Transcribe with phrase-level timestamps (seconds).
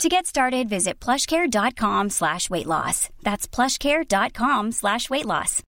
[0.00, 3.08] To get started, visit plushcare.com slash weight loss.
[3.22, 5.62] That's plushcare.com slash weight loss.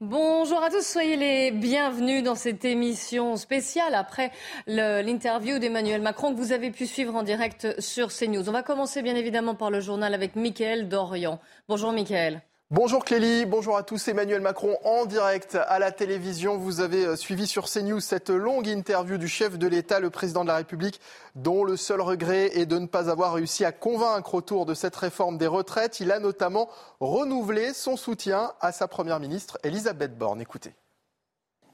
[0.00, 4.30] Bonjour à tous, soyez les bienvenus dans cette émission spéciale après
[4.68, 8.48] l'interview d'Emmanuel Macron que vous avez pu suivre en direct sur CNews.
[8.48, 11.40] On va commencer bien évidemment par le journal avec Mickaël Dorian.
[11.68, 12.42] Bonjour Mickaël.
[12.70, 14.08] Bonjour Clélie, bonjour à tous.
[14.08, 16.58] Emmanuel Macron en direct à la télévision.
[16.58, 20.42] Vous avez euh, suivi sur CNews cette longue interview du chef de l'État, le président
[20.42, 21.00] de la République,
[21.34, 24.96] dont le seul regret est de ne pas avoir réussi à convaincre autour de cette
[24.96, 26.00] réforme des retraites.
[26.00, 26.68] Il a notamment
[27.00, 30.42] renouvelé son soutien à sa première ministre, Elisabeth Borne.
[30.42, 30.74] Écoutez.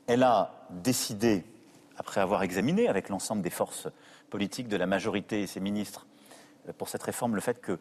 [0.07, 1.43] Elle a décidé,
[1.97, 3.89] après avoir examiné avec l'ensemble des forces
[4.31, 6.07] politiques de la majorité et ses ministres
[6.69, 7.81] euh, pour cette réforme, le fait que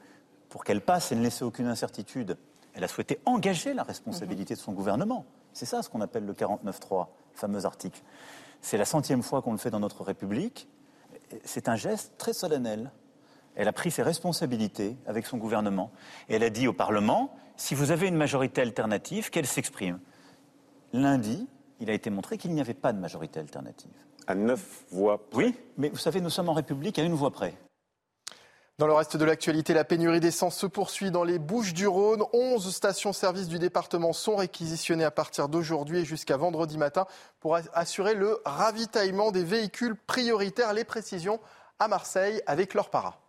[0.49, 2.37] pour qu'elle passe et ne laisser aucune incertitude,
[2.73, 5.25] elle a souhaité engager la responsabilité de son gouvernement.
[5.53, 8.01] C'est ça ce qu'on appelle le 49.3, fameux article.
[8.61, 10.67] C'est la centième fois qu'on le fait dans notre République.
[11.43, 12.91] C'est un geste très solennel.
[13.55, 15.91] Elle a pris ses responsabilités avec son gouvernement
[16.29, 19.99] et elle a dit au Parlement si vous avez une majorité alternative, qu'elle s'exprime.
[20.91, 21.47] Lundi,
[21.79, 23.91] il a été montré qu'il n'y avait pas de majorité alternative.
[24.25, 25.45] À neuf voix près.
[25.45, 27.53] Oui, mais vous savez, nous sommes en République à une voix près.
[28.79, 32.23] Dans le reste de l'actualité, la pénurie d'essence se poursuit dans les Bouches du Rhône.
[32.33, 37.05] 11 stations-service du département sont réquisitionnées à partir d'aujourd'hui et jusqu'à vendredi matin
[37.39, 40.73] pour assurer le ravitaillement des véhicules prioritaires.
[40.73, 41.39] Les précisions
[41.77, 43.22] à Marseille avec leur para.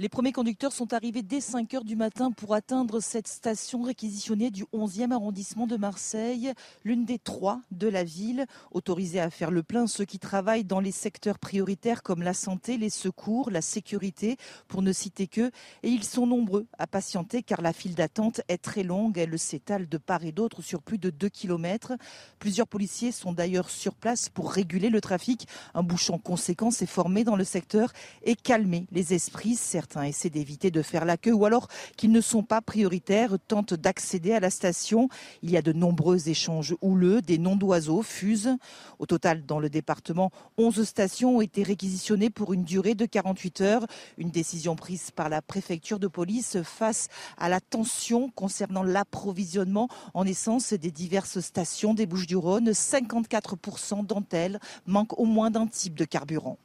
[0.00, 4.50] Les premiers conducteurs sont arrivés dès 5 heures du matin pour atteindre cette station réquisitionnée
[4.50, 8.46] du 11e arrondissement de Marseille, l'une des trois de la ville.
[8.70, 12.78] Autorisés à faire le plein, ceux qui travaillent dans les secteurs prioritaires comme la santé,
[12.78, 14.38] les secours, la sécurité,
[14.68, 15.50] pour ne citer que.
[15.82, 19.18] Et ils sont nombreux à patienter car la file d'attente est très longue.
[19.18, 21.92] Elle s'étale de part et d'autre sur plus de 2 km.
[22.38, 25.46] Plusieurs policiers sont d'ailleurs sur place pour réguler le trafic.
[25.74, 27.92] Un bouchon conséquent s'est formé dans le secteur
[28.22, 29.56] et calmer les esprits.
[29.56, 33.74] Certains essaient d'éviter de faire la queue ou alors qu'ils ne sont pas prioritaires, tentent
[33.74, 35.08] d'accéder à la station.
[35.42, 38.56] Il y a de nombreux échanges houleux, des noms d'oiseaux fusent.
[38.98, 43.60] Au total, dans le département, 11 stations ont été réquisitionnées pour une durée de 48
[43.60, 43.86] heures.
[44.18, 47.08] Une décision prise par la préfecture de police face
[47.38, 52.70] à la tension concernant l'approvisionnement en essence des diverses stations des Bouches-du-Rhône.
[52.70, 56.58] 54% d'entre elles manquent au moins d'un type de carburant.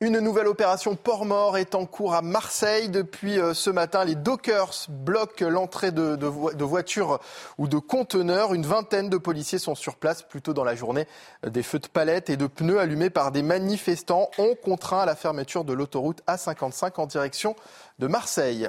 [0.00, 2.88] Une nouvelle opération port-mort est en cours à Marseille.
[2.88, 7.20] Depuis euh, ce matin, les dockers bloquent l'entrée de, voitures
[7.58, 8.54] ou de conteneurs.
[8.54, 10.22] Une vingtaine de policiers sont sur place.
[10.22, 11.06] Plutôt dans la journée,
[11.46, 15.14] des feux de palettes et de pneus allumés par des manifestants ont contraint à la
[15.14, 17.54] fermeture de l'autoroute A55 en direction
[18.00, 18.68] de Marseille.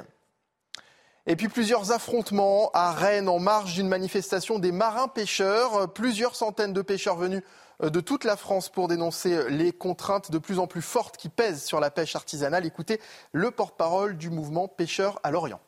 [1.26, 5.92] Et puis plusieurs affrontements à Rennes en marge d'une manifestation des marins pêcheurs.
[5.92, 7.42] Plusieurs centaines de pêcheurs venus
[7.82, 11.64] de toute la France pour dénoncer les contraintes de plus en plus fortes qui pèsent
[11.64, 12.64] sur la pêche artisanale.
[12.66, 13.00] Écoutez
[13.32, 15.60] le porte-parole du mouvement Pêcheurs à Lorient.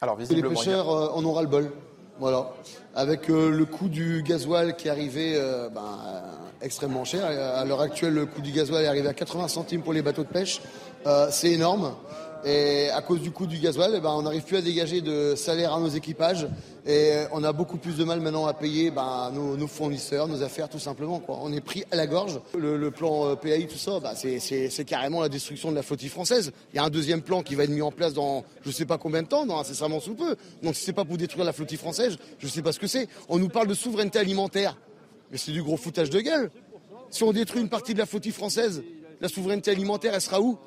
[0.00, 1.72] Alors, les pêcheurs euh, en ont ras le bol.
[2.20, 2.52] Voilà.
[2.94, 5.40] Avec euh, le coût du gasoil qui est arrivé
[5.72, 5.98] ben,
[6.60, 7.24] extrêmement cher.
[7.24, 10.24] À l'heure actuelle, le coût du gasoil est arrivé à 80 centimes pour les bateaux
[10.24, 10.60] de pêche.
[11.30, 11.94] c'est énorme.
[12.44, 15.34] Et à cause du coût du gasoil, eh ben, on n'arrive plus à dégager de
[15.36, 16.46] salaire à nos équipages.
[16.86, 20.68] Et on a beaucoup plus de mal maintenant à payer ben, nos, fournisseurs, nos affaires,
[20.68, 21.18] tout simplement.
[21.18, 21.38] Quoi.
[21.42, 22.40] On est pris à la gorge.
[22.56, 26.52] Le, plan euh, PAI, tout ça, ben, c'est carrément la destruction de la flottille française.
[26.72, 28.72] Il y a un deuxième plan qui va être mis en place dans je ne
[28.72, 30.36] sais pas combien de temps, dans incessamment sous peu.
[30.62, 32.86] Donc si c'est pas pour détruire la flottille française, je ne sais pas ce que
[32.86, 33.08] c'est.
[33.28, 34.78] On nous parle de souveraineté alimentaire.
[35.30, 36.50] Mais c'est du gros foutage de gueule.
[37.10, 38.82] Si on détruit une partie de la flottille française,
[39.20, 40.58] la souveraineté alimentaire, elle sera où?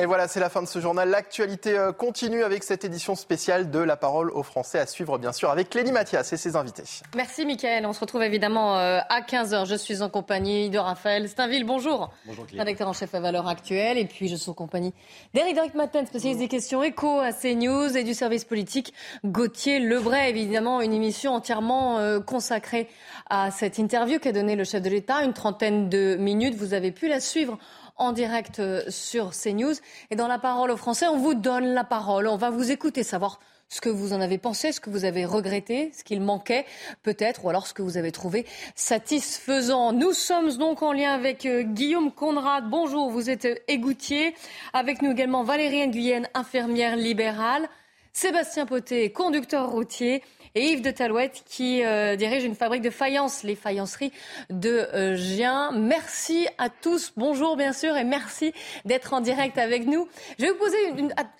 [0.00, 1.08] Et voilà, c'est la fin de ce journal.
[1.10, 5.32] L'actualité euh, continue avec cette édition spéciale de La Parole aux Français à suivre, bien
[5.32, 6.84] sûr, avec Clélie Mathias et ses invités.
[7.16, 7.84] Merci, Mickaël.
[7.84, 9.66] On se retrouve évidemment euh, à 15h.
[9.66, 11.64] Je suis en compagnie de Raphaël Stainville.
[11.64, 12.12] Bonjour.
[12.26, 12.60] Bonjour, Clélie.
[12.60, 13.98] Rédacteur en chef à Valeurs Actuelles.
[13.98, 14.94] Et puis, je suis en compagnie
[15.34, 18.94] d'Éric Matin, spécialiste des questions éco à CNews et du service politique
[19.24, 20.30] Gauthier Lebray.
[20.30, 22.88] Évidemment, une émission entièrement euh, consacrée
[23.30, 25.24] à cette interview qu'a donnée le chef de l'État.
[25.24, 26.54] Une trentaine de minutes.
[26.54, 27.58] Vous avez pu la suivre
[27.98, 29.74] en direct euh, sur CNews.
[30.10, 32.26] Et dans la parole aux Français, on vous donne la parole.
[32.26, 35.24] On va vous écouter, savoir ce que vous en avez pensé, ce que vous avez
[35.24, 36.64] regretté, ce qu'il manquait
[37.02, 39.92] peut-être, ou alors ce que vous avez trouvé satisfaisant.
[39.92, 42.68] Nous sommes donc en lien avec euh, Guillaume Conrad.
[42.68, 44.34] Bonjour, vous êtes égoutier.
[44.72, 47.68] Avec nous également Valérie Nguyen, infirmière libérale.
[48.12, 50.22] Sébastien Poté, conducteur routier
[50.60, 54.12] Yves de Talouette qui euh, dirige une fabrique de faïences, les faïenceries
[54.50, 55.72] de euh, Gien.
[55.72, 58.52] Merci à tous, bonjour bien sûr et merci
[58.84, 60.08] d'être en direct avec nous.
[60.38, 60.76] Je vais vous poser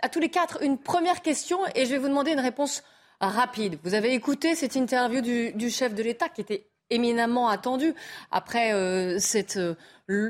[0.02, 2.82] à, tous les quatre une première question et je vais vous demander une réponse
[3.20, 3.78] rapide.
[3.84, 7.94] Vous avez écouté cette interview du, chef de l'État qui était éminemment attendue
[8.30, 9.58] après euh, cette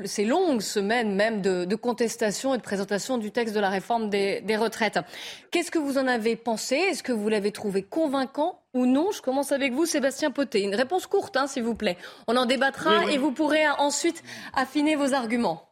[0.05, 4.57] ces longues semaines même de, contestation et de présentation du texte de la réforme des,
[4.57, 4.99] retraites.
[5.51, 6.75] Qu'est-ce que vous en avez pensé?
[6.75, 9.11] Est-ce que vous l'avez trouvé convaincant ou non?
[9.11, 10.61] Je commence avec vous, Sébastien Poté.
[10.63, 11.97] Une réponse courte, hein, s'il vous plaît.
[12.27, 14.21] On en débattra et vous pourrez ensuite
[14.53, 15.69] affiner vos arguments.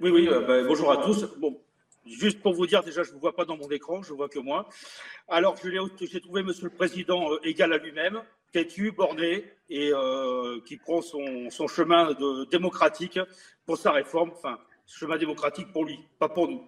[0.00, 1.26] Oui, oui, euh, bah, bonjour à tous.
[1.38, 1.60] Bon,
[2.06, 4.30] juste pour vous dire, déjà, je ne vous vois pas dans mon écran, je vois
[4.30, 4.68] que moi.
[5.28, 5.56] Alors,
[6.00, 8.22] j'ai trouvé Monsieur le Président euh, égal à lui-même
[8.52, 13.18] têtu, borné et euh, qui prend son, chemin de, démocratique
[13.66, 16.62] pour sa réforme, enfin, chemin démocratique pour lui, pas pour nous.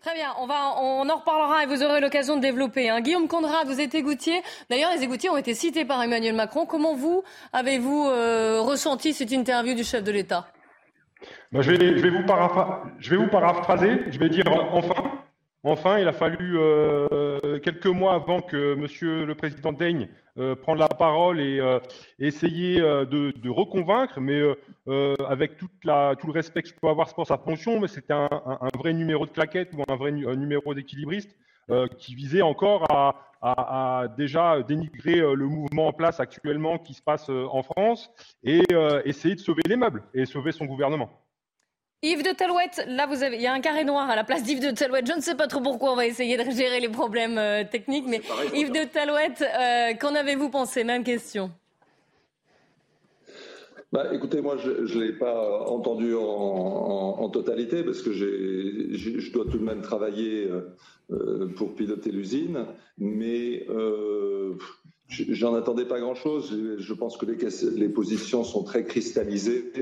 [0.00, 2.88] Très bien, on, va, on en reparlera et vous aurez l'occasion de développer.
[2.88, 3.00] Hein.
[3.00, 4.42] Guillaume Conrad, vous êtes égoutier.
[4.70, 6.66] D'ailleurs, les égoutiers ont été cités par Emmanuel Macron.
[6.66, 10.46] Comment vous avez-vous euh, ressenti cette interview du chef de l'État?
[11.50, 12.24] Ben, je, vais, je, vais vous
[13.00, 14.02] je vais vous paraphraser.
[14.10, 15.24] Je vais dire enfin.
[15.64, 20.08] Enfin, il a fallu euh, quelques mois avant que Monsieur le Président daigne
[20.38, 21.80] euh, prendre la parole et euh,
[22.20, 24.40] essayer de, reconvaincre, mais
[25.26, 28.28] avec toute la, tout le respect qu'il peut avoir pour sa fonction, mais c'était un,
[28.76, 31.36] vrai numéro de claquette ou un vrai numéro d'équilibriste
[31.98, 32.86] qui visait encore
[33.42, 38.10] à, déjà dénigrer le mouvement en place actuellement qui se passe en France
[38.44, 38.62] et
[39.04, 41.10] essayer de sauver les meubles et sauver son gouvernement.
[42.02, 44.44] Yves de Talouette, là vous avez, il y a un carré noir à la place
[44.44, 45.08] d'Yves de Talouette.
[45.08, 48.04] Je ne sais pas trop pourquoi on va essayer de gérer les problèmes euh, techniques,
[48.06, 48.20] mais
[48.54, 50.84] Yves de Talouette, euh, qu'en avez-vous pensé?
[50.84, 51.50] Même question.
[53.90, 59.58] Bah, écoutez, moi, je ne l'ai pas entendu en, totalité parce que je dois tout
[59.58, 60.48] de même travailler
[61.10, 62.64] euh, pour piloter l'usine,
[62.96, 63.66] mais
[65.08, 66.56] j'en attendais pas grand-chose.
[66.78, 67.36] Je pense que les,
[67.76, 69.72] les positions sont très cristallisées.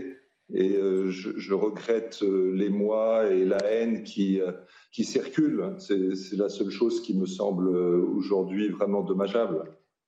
[0.53, 4.53] Et euh, je, regrette euh, les mois et la haine qui, euh,
[4.93, 5.75] qui circulent.
[5.79, 9.65] C'est la seule chose qui me semble aujourd'hui vraiment dommageable.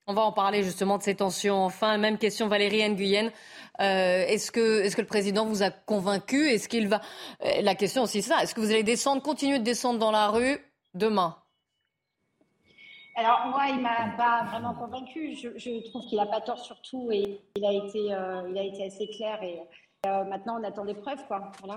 [0.07, 1.65] On va en parler justement de ces tensions.
[1.65, 3.31] Enfin, même question Valérie Nguyen.
[3.79, 6.49] est-ce que, est que le président vous a convaincu?
[6.49, 7.03] Est-ce qu'il va
[7.61, 8.43] La question aussi, c'est ça.
[8.43, 10.57] Est-ce que vous allez descendre, continuer de descendre dans la rue
[10.95, 11.37] demain?
[13.17, 15.35] Alors moi, il m'a pas vraiment convaincu.
[15.35, 19.09] Je, trouve qu'il n'a pas tort surtout et il a été, il a été assez
[19.09, 19.59] clair et
[20.07, 21.51] euh, maintenant, on attend des preuves, quoi.
[21.61, 21.77] Voilà.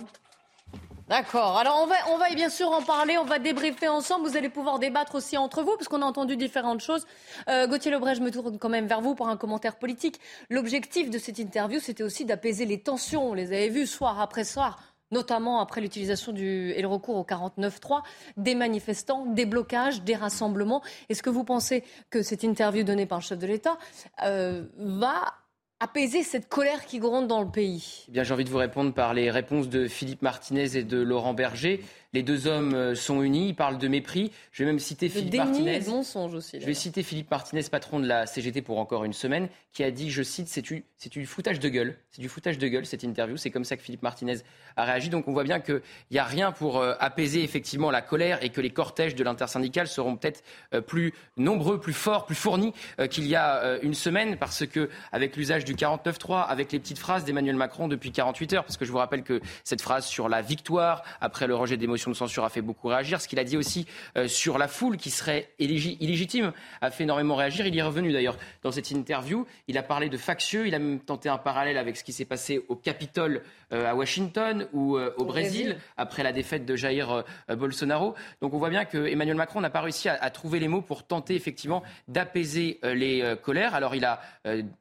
[1.07, 1.57] D'accord.
[1.57, 4.27] Alors on va, on va bien sûr en parler, on va débriefer ensemble.
[4.27, 7.05] Vous allez pouvoir débattre aussi entre vous, parce qu'on a entendu différentes choses.
[7.49, 10.21] Euh, Gauthier Lebray, je me tourne quand même vers vous pour un commentaire politique.
[10.49, 13.31] L'objectif de cette interview, c'était aussi d'apaiser les tensions.
[13.31, 14.79] On les avait vues soir après soir,
[15.11, 18.03] notamment après l'utilisation et le recours au 49.3,
[18.37, 20.81] des manifestants, des blocages, des rassemblements.
[21.09, 23.77] Est-ce que vous pensez que cette interview donnée par le chef de l'État
[24.23, 25.40] euh, va
[25.81, 28.93] apaiser cette colère qui gronde dans le pays eh Bien, j'ai envie de vous répondre
[28.93, 31.83] par les réponses de Philippe Martinez et de Laurent Berger.
[32.13, 34.33] Les deux hommes euh, sont unis, ils parlent de mépris.
[34.51, 35.79] Je vais même citer Philippe Martinez.
[35.87, 36.59] mensonge aussi.
[36.59, 39.91] Je vais citer Philippe Martinez, patron de la CGT pour encore une semaine, qui a
[39.91, 41.97] dit, je cite, c'est du, du foutage de gueule.
[42.09, 43.37] C'est du foutage de gueule cette interview.
[43.37, 44.39] C'est comme ça que Philippe Martinez
[44.75, 45.09] a réagi.
[45.09, 45.81] Donc on voit bien qu'il
[46.11, 49.87] n'y a rien pour euh, apaiser effectivement la colère et que les cortèges de l'intersyndicale
[49.87, 50.43] seront peut-être
[50.73, 52.73] euh, plus nombreux, plus forts, plus fournis
[53.09, 57.23] qu'il y a une semaine, parce que avec l'usage du 49.3, avec les petites phrases
[57.23, 60.41] d'Emmanuel Macron depuis 48 heures, parce que je vous rappelle que cette phrase sur la
[60.41, 63.21] victoire après le rejet d'émotion de censure a fait beaucoup réagir.
[63.21, 63.85] Ce qu'il a dit aussi
[64.17, 67.65] euh, sur la foule qui serait illégitime a fait énormément réagir.
[67.67, 69.45] Il y est revenu d'ailleurs dans cette interview.
[69.67, 70.67] Il a parlé de factieux.
[70.67, 73.43] Il a même tenté un parallèle avec ce qui s'est passé au Capitole
[73.73, 78.15] euh, à Washington ou euh, au, Brésil, après la défaite de Jair Bolsonaro.
[78.41, 81.03] Donc on voit bien que Emmanuel Macron n'a pas réussi à, trouver les mots pour
[81.03, 83.75] tenter effectivement d'apaiser les colères.
[83.75, 84.19] Alors il a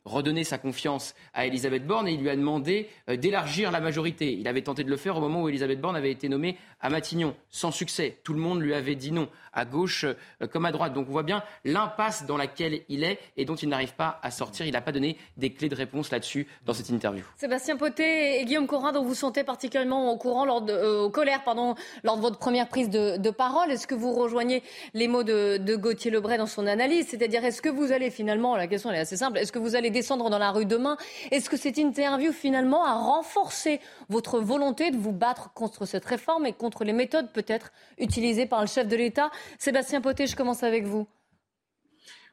[0.04, 4.32] redonné sa confiance à Elisabeth Borne et il lui a demandé d'élargir la majorité.
[4.32, 6.88] Il avait tenté de le faire au moment où Elisabeth Borne avait été nommée à
[6.88, 7.09] Matignon,
[7.50, 8.18] sans succès.
[8.24, 10.92] Tout le monde lui avait dit non, à gauche euh, comme à droite.
[10.92, 14.30] Donc on voit bien l'impasse dans laquelle il est et dont il n'arrive pas à
[14.30, 14.66] sortir.
[14.66, 17.24] Il n'a pas donné des clés de réponse là-dessus dans cette interview.
[17.36, 21.42] Sébastien Poté et Guillaume Corin, dont vous sentez particulièrement au courant, lors de, euh, colère,
[21.44, 21.74] pardon,
[22.04, 24.62] lors de votre première prise de, parole, est-ce que vous rejoignez
[24.92, 27.06] les mots de, de Gauthier Lebray dans son analyse?
[27.08, 29.90] C'est-à-dire, est-ce que vous allez finalement, la question est assez simple, est-ce que vous allez
[29.90, 30.96] descendre dans la rue demain?
[31.30, 36.44] Est-ce que cette interview finalement a renforcé votre volonté de vous battre contre cette réforme
[36.44, 40.62] et contre les méthodes peut-être utilisées par le chef de l'État Sébastien Poté, je commence
[40.62, 41.06] avec vous.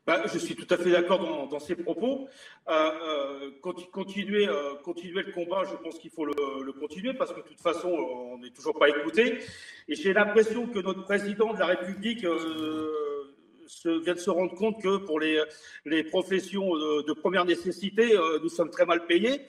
[0.06, 2.28] bah, je suis tout à fait d'accord dans, dans, ces propos.
[2.70, 7.42] Euh, euh, continuer, euh, continuer le combat, je pense qu'il faut le, continuer parce que
[7.42, 9.40] de toute façon, on n'est toujours pas écouté.
[9.88, 14.82] Et j'ai l'impression que notre président de la République se, vient de se rendre compte
[14.82, 16.68] que pour les, professions
[17.10, 19.42] de, première nécessité, nous sommes très mal payés.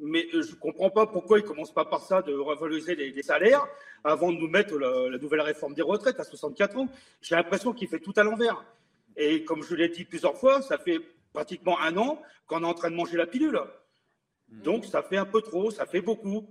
[0.00, 3.10] Mais je ne comprends pas pourquoi il ne commence pas par ça de revaloriser les,
[3.10, 3.66] les salaires
[4.02, 6.88] avant de nous mettre la, la nouvelle réforme des retraites à 64 ans.
[7.22, 8.64] J'ai l'impression qu'il fait tout à l'envers.
[9.16, 11.00] Et comme je l'ai dit plusieurs fois, ça fait
[11.32, 13.60] pratiquement un an qu'on est en train de manger la pilule.
[14.48, 16.48] Donc ça fait un peu trop, ça fait beaucoup.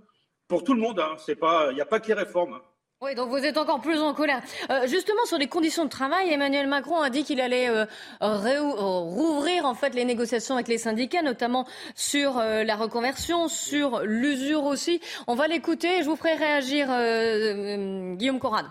[0.48, 1.16] Pour tout le monde, hein.
[1.28, 2.60] il n'y a pas que les réformes.
[3.00, 4.40] Oui, donc vous êtes encore plus en colère.
[4.70, 7.84] Euh, justement, sur les conditions de travail, Emmanuel Macron a dit qu'il allait euh,
[8.20, 14.64] rouvrir en fait les négociations avec les syndicats, notamment sur euh, la reconversion, sur l'usure
[14.64, 15.00] aussi.
[15.26, 18.70] On va l'écouter et je vous ferai réagir, euh, Guillaume Corrade.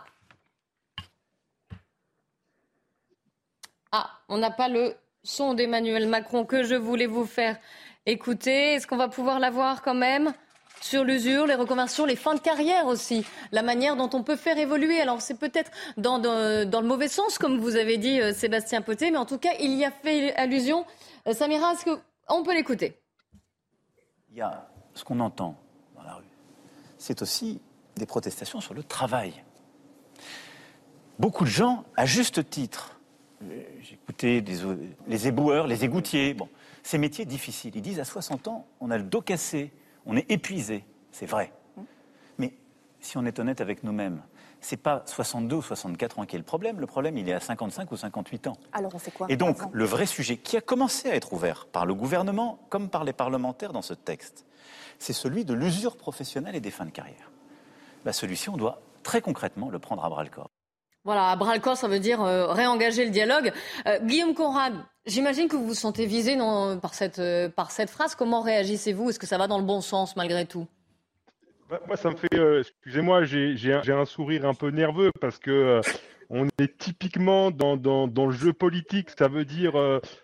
[3.92, 7.58] Ah, on n'a pas le son d'Emmanuel Macron que je voulais vous faire
[8.08, 8.74] écouter.
[8.74, 10.34] Est-ce qu'on va pouvoir l'avoir quand même?
[10.84, 14.58] Sur l'usure, les reconversions, les fins de carrière aussi, la manière dont on peut faire
[14.58, 15.00] évoluer.
[15.00, 19.18] Alors c'est peut-être dans, le mauvais sens, comme vous avez dit euh, Sébastien Poté, mais
[19.18, 20.86] en tout cas, il y a fait allusion.
[21.28, 23.00] Euh, Samira, est-ce qu'on peut l'écouter?
[24.32, 25.56] Il y a ce qu'on entend
[25.96, 26.24] dans la rue.
[26.98, 27.62] C'est aussi
[27.96, 29.42] des protestations sur le travail.
[31.18, 33.00] Beaucoup de gens, à juste titre,
[33.82, 34.44] j'ai écouté
[35.08, 36.36] les éboueurs, les égoutiers,
[36.82, 37.74] ces métiers difficiles.
[37.76, 39.72] Ils disent à 60 ans, on a le dos cassé,
[40.06, 40.86] on est épuisé.
[41.12, 41.54] C'est vrai.
[42.38, 42.54] Mais
[43.00, 44.22] si on est honnête avec nous-mêmes,
[44.62, 46.80] c'est pas 62 ou 64 ans qui est le problème.
[46.80, 48.58] Le problème, il est à 55 ou 58 ans.
[48.72, 51.68] Alors on fait quoi Et donc, le vrai sujet qui a commencé à être ouvert
[51.68, 54.46] par le gouvernement comme par les parlementaires dans ce texte,
[55.00, 57.30] c'est celui de l'usure professionnelle et des fins de carrière.
[58.06, 60.50] Bah, celui-ci, on doit très concrètement le prendre à bras le corps.
[61.04, 63.52] Voilà, à bras le corps, ça veut dire euh, réengager le dialogue.
[63.88, 64.74] Euh, Guillaume Conrad,
[65.06, 68.16] j'imagine que vous vous sentez visé non, par, cette, euh, par cette phrase.
[68.16, 69.10] Comment réagissez-vous?
[69.10, 70.68] Est-ce que ça va dans le bon sens malgré tout?
[71.70, 72.34] Bah, Moi, ça me fait.
[72.36, 75.52] Euh, excusez-moi, j'ai un, sourire un peu nerveux parce que.
[75.52, 75.82] Euh,
[76.30, 79.74] on est typiquement dans, le jeu politique, ça veut dire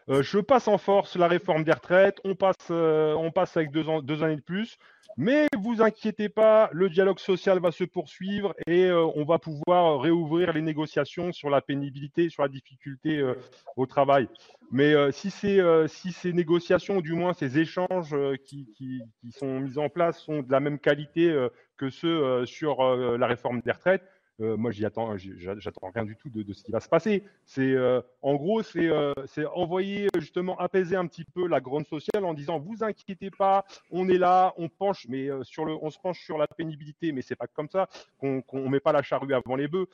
[0.08, 4.02] je passe en force la réforme des retraites, on passe, on passe avec deux, ans,
[4.02, 4.78] deux années de plus,
[5.18, 10.00] mais vous inquiétez pas, le dialogue social va se poursuivre et euh, on va pouvoir
[10.00, 13.34] réouvrir les négociations sur la pénibilité, sur la difficulté euh,
[13.76, 14.30] au travail.
[14.72, 19.02] Mais euh, si, ces, si ces négociations, du moins ces échanges qui,
[19.32, 21.36] sont mis en place, sont de la même qualité
[21.76, 22.84] que ceux sur
[23.18, 24.04] la réforme des retraites,
[24.42, 27.24] euh, moi, j'y attends, j'attends rien du tout de, ce qui va se passer.
[27.46, 31.88] C'est, euh, en gros, c'est, euh, c'est envoyer justement apaiser un petit peu la grande
[31.88, 35.90] sociale en disant vous inquiétez pas, on est là, on penche, mais sur le, on
[35.90, 39.02] se penche sur la pénibilité, mais c'est pas comme ça qu'on, qu'on met pas la
[39.02, 39.88] charrue avant les bœufs.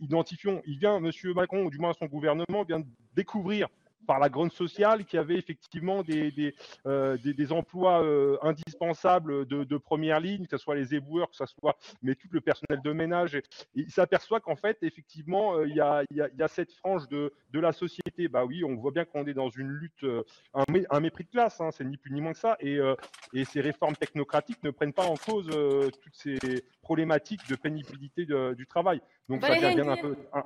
[0.00, 0.62] identifions.
[0.66, 3.68] Il vient, Monsieur Macron, ou du moins son gouvernement vient de découvrir
[4.06, 6.54] par la grande sociale qui avait effectivement des, des,
[6.86, 11.30] euh, des, des emplois euh, indispensables de, de, première ligne, que ce soit les éboueurs,
[11.30, 13.34] que ce soit mais tout le personnel de ménage.
[13.34, 13.42] Et,
[13.74, 16.48] il s'aperçoit qu'en fait, effectivement, euh, il, y a, il, y a, il, y a,
[16.48, 18.28] cette frange de, de, la société.
[18.28, 20.22] Bah oui, on voit bien qu'on est dans une lutte, euh,
[20.54, 22.56] un, un, mépris de classe, hein, c'est ni plus ni moins que ça.
[22.60, 22.94] Et, euh,
[23.32, 25.48] et, ces réformes technocratiques ne prennent pas en cause
[26.02, 26.38] toutes ces
[26.82, 29.00] problématiques de pénibilité de, du travail.
[29.28, 30.16] Donc ça vient bien un peu.
[30.32, 30.42] Un,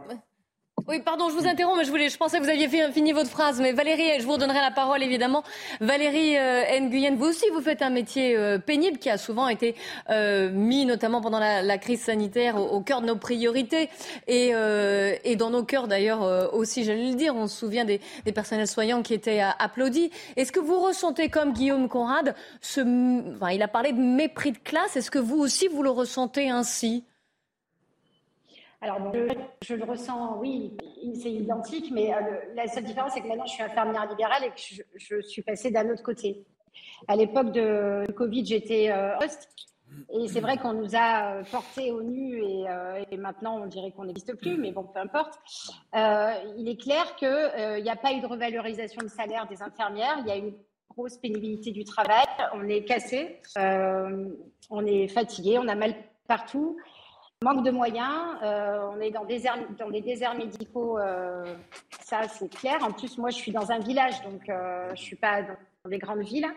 [0.89, 3.29] oui, pardon, je vous interromps, mais je, voulais, je pensais que vous aviez fini votre
[3.29, 3.61] phrase.
[3.61, 5.43] Mais Valérie, je vous redonnerai la parole, évidemment.
[5.81, 9.75] Valérie euh, Nguyen, vous aussi, vous faites un métier euh, pénible qui a souvent été
[10.11, 13.91] euh, mis, notamment pendant la, crise sanitaire, au, cœur de nos priorités.
[14.29, 18.01] Et, euh, et dans nos cœurs, d'ailleurs, aussi, j'allais le dire, on se souvient des,
[18.25, 20.11] des personnels soignants qui étaient applaudis.
[20.37, 22.81] Est-ce que vous ressentez, comme Guillaume Conrad, ce,
[23.35, 26.49] enfin, il a parlé de mépris de classe, est-ce que vous aussi, vous le ressentez
[26.49, 27.05] ainsi?
[28.89, 29.13] Alors,
[29.63, 30.73] je, le ressens, oui,
[31.21, 32.19] c'est identique, mais euh,
[32.55, 35.71] la seule différence, c'est que maintenant, je suis infirmière libérale et que je, suis passée
[35.71, 36.45] d'un autre côté.
[37.09, 39.49] À l'époque de Covid, j'étais euh, host.
[40.13, 43.93] Et c'est vrai qu'on nous a portés au nu et, euh, et maintenant on dirait
[43.93, 45.39] qu'on n'existe plus, mais bon, peu importe.
[45.95, 49.63] Euh, il est clair qu'il euh, n'y a pas eu de revalorisation de salaire des
[49.63, 50.17] infirmières.
[50.21, 50.55] Il y a une
[50.91, 52.25] grosse pénibilité du travail.
[52.55, 54.29] On est cassé, euh,
[54.71, 55.95] on est fatigué, on a mal
[56.27, 56.77] partout.
[57.45, 61.45] Manque de moyens, euh, on est dans, des déserts médicaux, euh,
[62.01, 62.83] ça c'est clair.
[62.83, 65.99] En plus, moi je suis dans un village, donc euh, je suis pas dans des
[65.99, 66.49] grandes villes.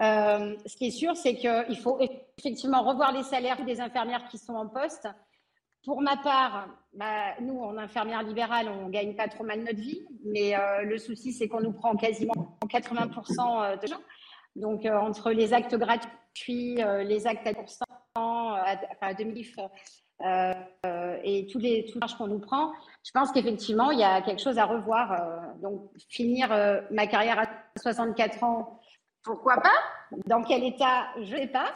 [0.00, 2.00] Ce qui est sûr, c'est qu'il faut
[2.36, 5.06] effectivement revoir les salaires des infirmières qui sont en poste.
[5.84, 10.04] Pour ma part, bah, nous, en infirmière libérale, on gagne pas trop mal notre vie,
[10.24, 14.00] mais le souci, c'est qu'on nous prend quasiment 80% de gens.
[14.56, 17.54] Donc, entre les actes gratuits, les actes à
[18.16, 19.14] à, enfin, à
[20.24, 22.72] euh, et tous les tout qu'on nous prend,
[23.04, 25.12] je pense qu'effectivement, il y a quelque chose à revoir.
[25.12, 27.46] Euh, donc, finir euh, ma carrière à
[27.80, 28.80] 64 ans,
[29.22, 29.74] pourquoi pas
[30.26, 31.72] Dans quel état Je ne sais pas.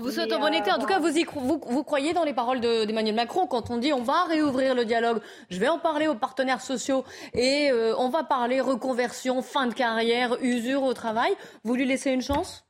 [0.00, 0.74] vous souhaitez en bon état.
[0.74, 3.76] En tout cas, vous, y, vous, vous croyez dans les paroles d'Emmanuel Macron quand on
[3.76, 5.20] dit on va réouvrir le dialogue,
[5.50, 10.36] je vais en parler aux partenaires sociaux et on va parler reconversion, fin de carrière,
[10.40, 11.32] usure au travail.
[11.62, 12.65] Vous lui laissez une chance?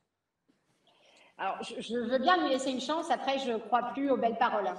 [1.37, 3.11] Alors, je, veux bien lui laisser une chance.
[3.11, 4.69] Après, je ne crois plus aux belles paroles.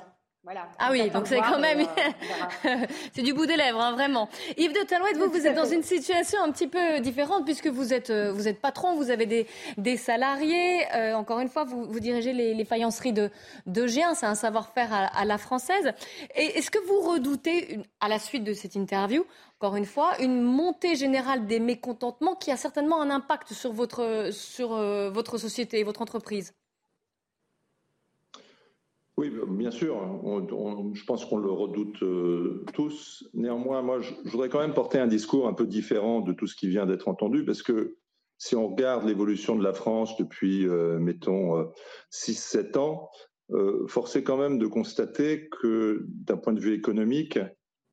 [0.45, 0.68] Voilà.
[0.78, 1.80] Ah oui, donc c'est quand même.
[1.80, 4.28] Euh, c'est du bout des lèvres, hein, vraiment.
[4.57, 7.92] Yves de Talouette, vous, vous êtes dans une situation un petit peu différente puisque vous
[7.92, 10.87] êtes, euh, vous êtes patron, vous avez des, des salariés.
[10.95, 13.30] Euh, encore une fois, vous, vous dirigez les, les, faïenceries de,
[13.66, 13.87] de.
[13.88, 15.92] C'est un savoir-faire à, à, la française.
[16.37, 19.26] Et est-ce que vous redoutez, à la suite de cette interview,
[19.59, 24.30] encore une fois, une montée générale des mécontentements qui a certainement un impact sur votre,
[24.33, 24.68] sur,
[25.11, 26.54] votre société, votre entreprise?
[29.19, 29.97] Oui, bien sûr.
[30.95, 33.29] je pense qu'on le redoute euh, tous.
[33.35, 36.55] Néanmoins, moi, je, voudrais quand même porter un discours un peu différent de tout ce
[36.55, 37.97] qui vient d'être entendu, parce que
[38.39, 41.69] si on regarde l'évolution de la France depuis, euh, mettons,
[42.13, 43.11] 6-7 euh, ans,
[43.89, 47.41] force est quand même de constater que, d'un point de vue économique,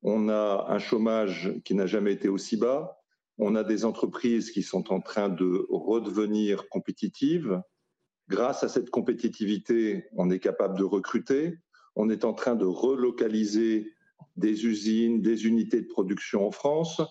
[0.03, 3.00] on a un chômage qui n'a jamais été aussi bas,
[3.39, 7.60] on a des entreprises qui sont en train de redevenir compétitives,
[8.29, 11.58] Grâce à cette compétitivité, on est capable de recruter.
[11.96, 13.94] On est en train de relocaliser
[14.36, 17.01] des usines, des unités de production en France.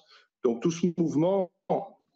[0.43, 1.51] Donc tout ce mouvement,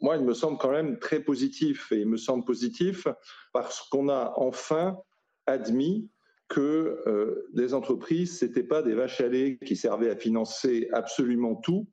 [0.00, 1.92] moi, il me semble quand même très positif.
[1.92, 3.06] Et il me semble positif
[3.52, 4.98] parce qu'on a enfin
[5.46, 6.10] admis
[6.48, 10.88] que euh, les entreprises, ce n'étaient pas des vaches à lait qui servaient à financer
[10.92, 11.86] absolument tout,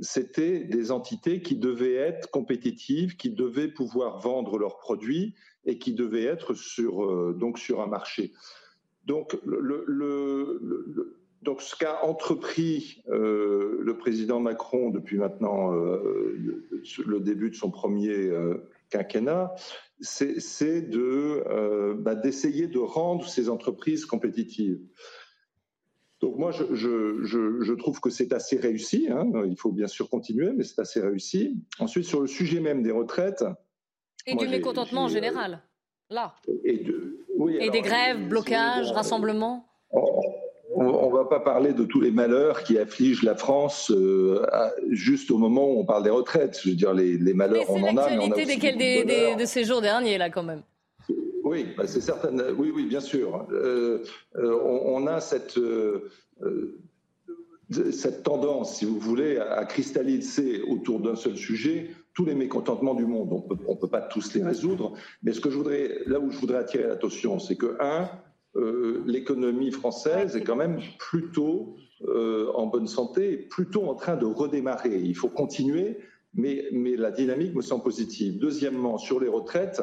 [0.00, 5.92] c'était des entités qui devaient être compétitives, qui devaient pouvoir vendre leurs produits et qui
[5.92, 8.32] devaient être sur, euh, donc sur un marché.
[9.04, 9.36] Donc,
[11.60, 16.36] ce qu'a entrepris euh, le président Macron depuis maintenant euh,
[17.06, 18.30] le, début de son premier
[18.90, 19.54] quinquennat,
[20.00, 20.90] c'est
[21.98, 24.80] bah, d'essayer de rendre ces entreprises compétitives.
[26.20, 27.24] Donc moi, je, je,
[27.60, 29.08] je, trouve que c'est assez réussi.
[29.10, 29.30] Hein.
[29.46, 31.56] Il faut bien sûr continuer, mais c'est assez réussi.
[31.78, 33.44] Ensuite, sur le sujet même des retraites.
[34.26, 35.62] Et du mécontentement en général,
[36.10, 36.34] là.
[36.64, 36.84] Et,
[37.60, 39.64] et des grèves, blocages, rassemblements.
[40.74, 44.44] On ne va pas parler de tous les malheurs qui affligent la France euh,
[44.90, 46.60] juste au moment où on parle des retraites.
[46.62, 50.18] Je veux dire, les, les malheurs, on en a, des, des, de ces jours derniers,
[50.18, 50.62] là, quand même.
[51.48, 52.30] Oui, bah, c'est certain.
[52.58, 53.46] Oui, oui, bien sûr.
[53.50, 54.04] Euh,
[54.36, 56.10] euh, on, a cette, euh,
[58.22, 63.32] tendance, si vous voulez, à, cristalliser autour d'un seul sujet tous les mécontentements du monde.
[63.32, 66.30] On peut, ne peut pas tous les résoudre, mais ce que je voudrais, là où
[66.30, 68.10] je voudrais attirer l'attention, c'est que, un,
[69.06, 71.76] l'économie française est quand même plutôt
[72.54, 75.00] en bonne santé, plutôt en train de redémarrer.
[75.00, 75.98] Il faut continuer,
[76.34, 78.38] mais la dynamique me semble positive.
[78.38, 79.80] Deuxièmement, sur les retraites,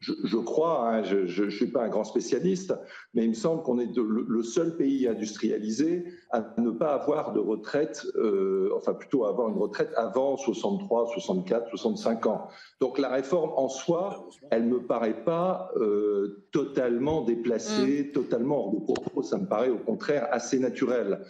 [0.00, 2.72] je, crois, hein, je ne suis pas un grand spécialiste,
[3.14, 7.40] mais il me semble qu'on est le, seul pays industrialisé à ne pas avoir de
[7.40, 12.48] retraite, euh, enfin plutôt à avoir une retraite avant 63, 64, 65 ans.
[12.80, 18.12] Donc la réforme en soi, elle ne me paraît pas euh, totalement déplacée, mm.
[18.12, 19.22] totalement hors de propos.
[19.22, 21.24] Ça me paraît au contraire assez naturel.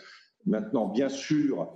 [0.44, 1.72] Maintenant, bien sûr,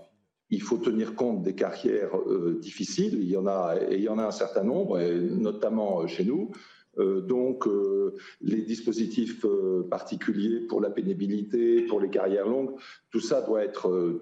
[0.50, 3.14] il faut tenir compte des carrières euh, difficiles.
[3.14, 6.24] Il y en a, et il y en a un certain nombre, et notamment chez
[6.24, 6.50] nous.
[6.98, 12.74] Euh, donc, euh, les dispositifs euh, particuliers pour la pénibilité, pour les carrières longues,
[13.10, 14.20] tout ça doit être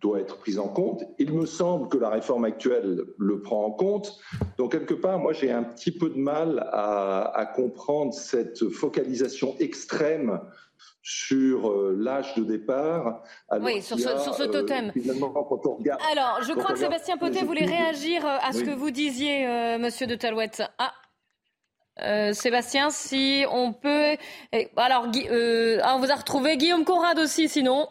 [0.00, 1.02] doit être pris en compte.
[1.18, 4.16] Il me semble que la réforme actuelle le prend en compte.
[4.58, 10.40] Donc, quelque part, moi, j'ai un petit peu de mal à, comprendre cette focalisation extrême
[11.02, 13.24] sur l'âge de départ.
[13.60, 14.92] Oui, sur ce, sur ce, totem.
[16.12, 20.14] Alors, je crois que Sébastien Potet voulait réagir à ce que vous disiez, monsieur de
[20.14, 20.62] Talouette.
[20.78, 20.92] Ah,
[22.02, 24.16] euh, Sébastien, si on peut.
[24.76, 27.88] Alors, euh, ah, on vous a retrouvé Guillaume Conrad aussi, sinon.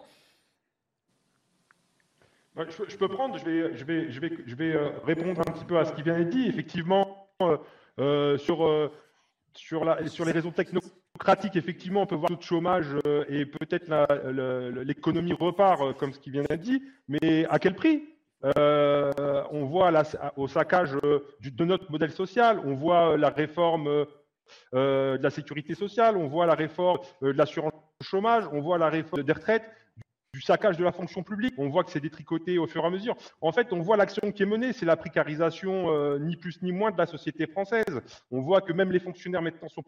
[2.55, 5.65] Je, peux prendre, je vais, je vais, je vais, je vais euh, répondre un petit
[5.65, 6.47] peu à ce qui vient d'être dit.
[6.47, 7.27] Effectivement,
[8.37, 8.91] sur,
[9.53, 12.95] sur, la, sur les réseaux technocratiques, effectivement, on peut voir le chômage
[13.27, 13.89] et peut-être
[14.83, 18.03] l'économie repart, comme ce qui vient d'être dit, mais à quel prix?
[19.51, 19.91] On voit
[20.37, 24.05] au saccage euh, de notre modèle social, on voit euh, la réforme
[24.73, 29.23] de la sécurité sociale, on voit la réforme de l'assurance chômage, on voit la réforme
[29.23, 29.65] des retraites.
[30.35, 31.53] Du saccage de la fonction publique.
[31.57, 33.15] On voit que c'est détricoté au fur et à mesure.
[33.39, 36.73] En fait, on voit l'action qui est menée, c'est la précarisation euh, ni plus ni
[36.73, 38.01] moins de la société française.
[38.31, 39.81] On voit que même les fonctionnaires maintenant sont,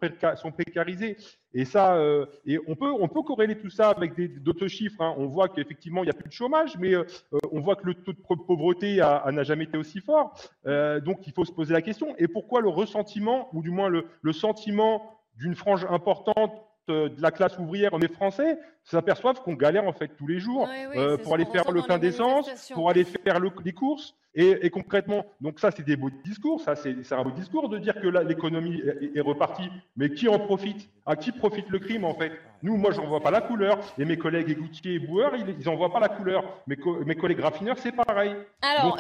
[0.53, 1.17] précarisés.
[1.53, 5.01] Et ça, euh, et on peut, on peut corréler tout ça avec d'autres chiffres.
[5.01, 5.15] Hein.
[5.17, 7.03] On voit qu'effectivement, il n'y a plus de chômage, mais euh,
[7.51, 10.33] on voit que le taux de pauvreté n'a jamais été aussi fort.
[10.65, 12.15] donc, il faut se poser la question.
[12.19, 16.51] Et pourquoi le ressentiment, ou du moins le sentiment d'une frange importante
[16.87, 20.69] de la classe ouvrière, on est français, s'aperçoivent qu'on galère en fait tous les jours
[20.95, 24.15] euh, pour aller faire le plein d'essence, pour aller faire les courses.
[24.39, 27.99] Et, concrètement, donc ça c'est des beaux discours, ça c'est un beau discours de dire
[27.99, 28.83] que l'économie
[29.15, 30.89] est, repartie, mais qui en profite?
[31.07, 32.33] À qui profite le crime en fait?
[32.61, 35.75] Nous, moi j'en vois pas la couleur, et mes collègues égoutiers et boueurs, ils n'en
[35.75, 36.43] voient pas la couleur.
[36.67, 38.35] Mes, mes collègues raffineurs, c'est pareil.
[38.61, 38.97] Alors,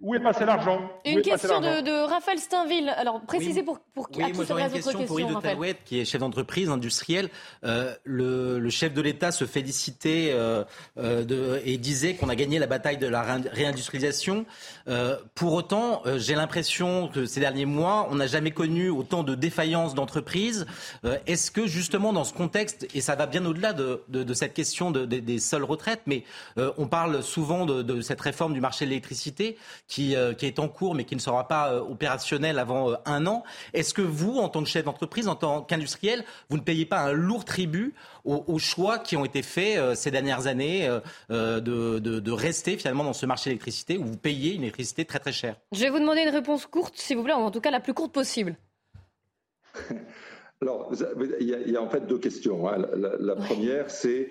[0.00, 0.90] où, est passé, l'argent?
[1.04, 2.88] Une question de, Raphaël Steinville.
[2.96, 6.70] Alors, précisez pour, pour qui, moi, une question pour Yves de qui est chef d'entreprise
[6.70, 7.28] industrielle.
[7.64, 10.64] Euh, le, le chef de l'État se félicitait euh,
[10.98, 14.41] euh, de, et disait qu'on a gagné la bataille de la réindustrialisation.
[14.88, 19.34] Euh, pour autant, j'ai l'impression que ces derniers mois, on n'a jamais connu autant de
[19.34, 20.66] défaillances d'entreprises.
[21.26, 25.04] Est-ce que justement dans ce contexte, et ça va bien au-delà de, cette question de,
[25.04, 26.24] des seules retraites, mais
[26.56, 29.56] on parle souvent de, cette réforme du marché de l'électricité
[29.88, 33.44] qui est en cours mais qui ne sera pas opérationnelle avant un an.
[33.72, 37.00] Est-ce que vous, en tant que chef d'entreprise, en tant qu'industriel, vous ne payez pas
[37.00, 41.60] un lourd tribut aux, choix qui ont été faits euh, ces dernières années euh, euh,
[41.60, 45.18] de, de, rester finalement dans ce marché de l'électricité où vous payez une électricité très
[45.18, 47.60] très chère Je vais vous demander une réponse courte, s'il vous plaît, ou en tout
[47.60, 48.56] cas la plus courte possible.
[50.60, 50.92] Alors,
[51.40, 52.68] il y, a, en fait deux questions.
[52.68, 52.86] Hein.
[53.18, 54.30] La, première, c'est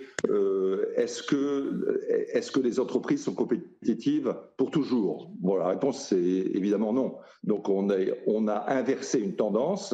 [0.95, 5.29] est-ce que, est que les entreprises sont compétitives pour toujours?
[5.41, 7.17] Bon, la réponse, c'est évidemment non.
[7.43, 7.89] Donc, on,
[8.27, 9.93] on a inversé une tendance.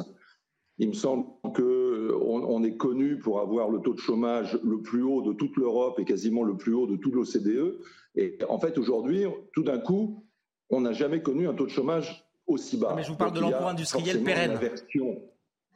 [0.78, 1.64] Il me semble que
[2.58, 6.00] on, est connu pour avoir le taux de chômage le plus haut de toute l'Europe
[6.00, 7.80] et quasiment le plus haut de toute l'OCDE.
[8.16, 10.24] Et en fait, aujourd'hui, tout d'un coup,
[10.70, 12.94] on n'a jamais connu un taux de chômage aussi bas.
[12.96, 14.60] Mais je vous parle de l'emploi industriel pérenne.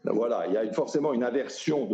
[0.04, 1.88] Voilà, il y a forcément une aversion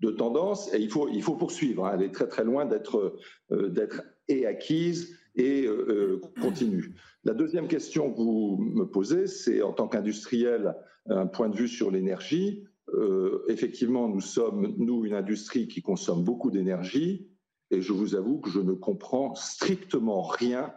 [0.00, 1.86] de, tendance et il faut, il faut poursuivre.
[1.86, 1.92] Hein.
[1.94, 3.16] Elle est très très loin d'être
[3.50, 6.94] euh, d'être et acquise et euh, euh, continue.
[7.24, 10.74] La deuxième question que vous me posez, c'est en tant qu'industriel,
[11.06, 12.64] un point de vue sur l'énergie.
[12.92, 17.28] Euh, effectivement, nous sommes, nous, une industrie qui consomme beaucoup d'énergie,
[17.70, 20.72] et je vous avoue que je ne comprends strictement rien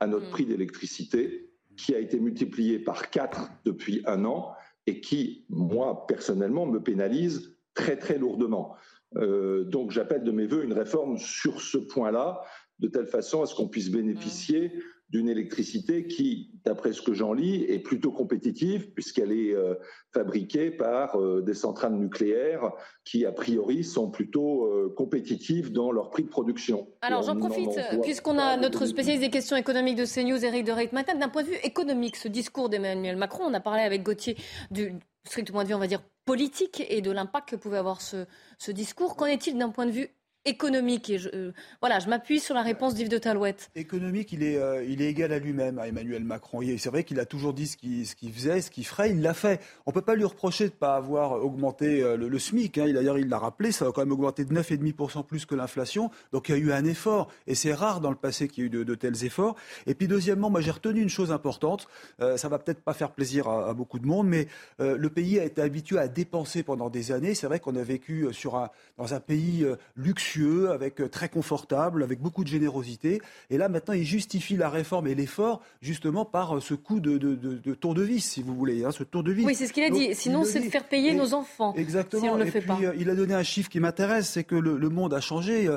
[0.00, 0.30] à notre mm.
[0.30, 4.52] prix d'électricité, qui a été multiplié par 4 depuis un an,
[4.86, 8.74] et qui, moi, personnellement, me pénalise très, très lourdement.
[9.16, 12.42] Euh, donc, j'appelle de mes voeux une réforme sur ce point-là,
[12.78, 14.72] de telle façon à ce qu'on puisse bénéficier
[15.10, 19.74] d'une électricité qui, d'après ce que j'en lis, est plutôt compétitive puisqu'elle est euh,
[20.12, 22.70] fabriquée par euh, des centrales nucléaires
[23.04, 26.88] qui, a priori, sont plutôt euh, compétitives dans leur prix de production.
[27.02, 27.70] Alors j'en profite,
[28.02, 31.48] puisqu'on a notre spécialiste des questions économiques de CNews, Eric de Reitmatin, d'un point de
[31.48, 34.36] vue économique, ce discours d'Emmanuel Macron, on a parlé avec Gauthier
[34.70, 34.94] du
[35.24, 38.26] strict point de vue, on va dire, politique et de l'impact que pouvait avoir ce,
[38.58, 39.16] ce discours.
[39.16, 40.08] Qu'en est-il d'un point de vue
[40.44, 41.10] économique.
[41.10, 43.70] Et je, euh, voilà, je m'appuie sur la réponse d'Yves de Talouette.
[43.74, 46.60] Économique, il est, euh, il est égal à lui-même, à Emmanuel Macron.
[46.78, 49.34] C'est vrai qu'il a toujours dit ce qu'il ce faisait, ce qu'il ferait, il l'a
[49.34, 49.60] fait.
[49.86, 52.78] On ne peut pas lui reprocher de ne pas avoir augmenté euh, le, SMIC.
[52.78, 52.92] Hein.
[52.92, 56.10] D'ailleurs, il l'a rappelé, ça a quand même augmenté de 9,5% plus que l'inflation.
[56.32, 57.30] Donc il y a eu un effort.
[57.46, 59.56] Et c'est rare dans le passé qu'il y ait eu de, tels efforts.
[59.86, 61.86] Et puis deuxièmement, moi j'ai retenu une chose importante.
[62.18, 64.48] Ça va peut-être pas faire plaisir à, beaucoup de monde, mais
[64.78, 67.34] le pays a été habitué à dépenser pendant des années.
[67.34, 68.26] C'est vrai qu'on a vécu
[68.98, 69.64] dans un pays
[69.96, 73.20] luxueux avec euh, très confortable, avec beaucoup de générosité.
[73.50, 77.18] Et là, maintenant, il justifie la réforme et l'effort justement par euh, ce coup de,
[77.18, 79.44] de, de, tour de vis, si vous voulez, hein, ce tour de vis.
[79.44, 80.14] Oui, c'est ce qu'il a dit.
[80.14, 81.74] Sinon, c'est de faire payer nos enfants.
[81.74, 82.22] Exactement.
[82.22, 82.78] Si on le fait puis, pas.
[82.80, 85.68] Euh, il a donné un chiffre qui m'intéresse, c'est que le, monde a changé.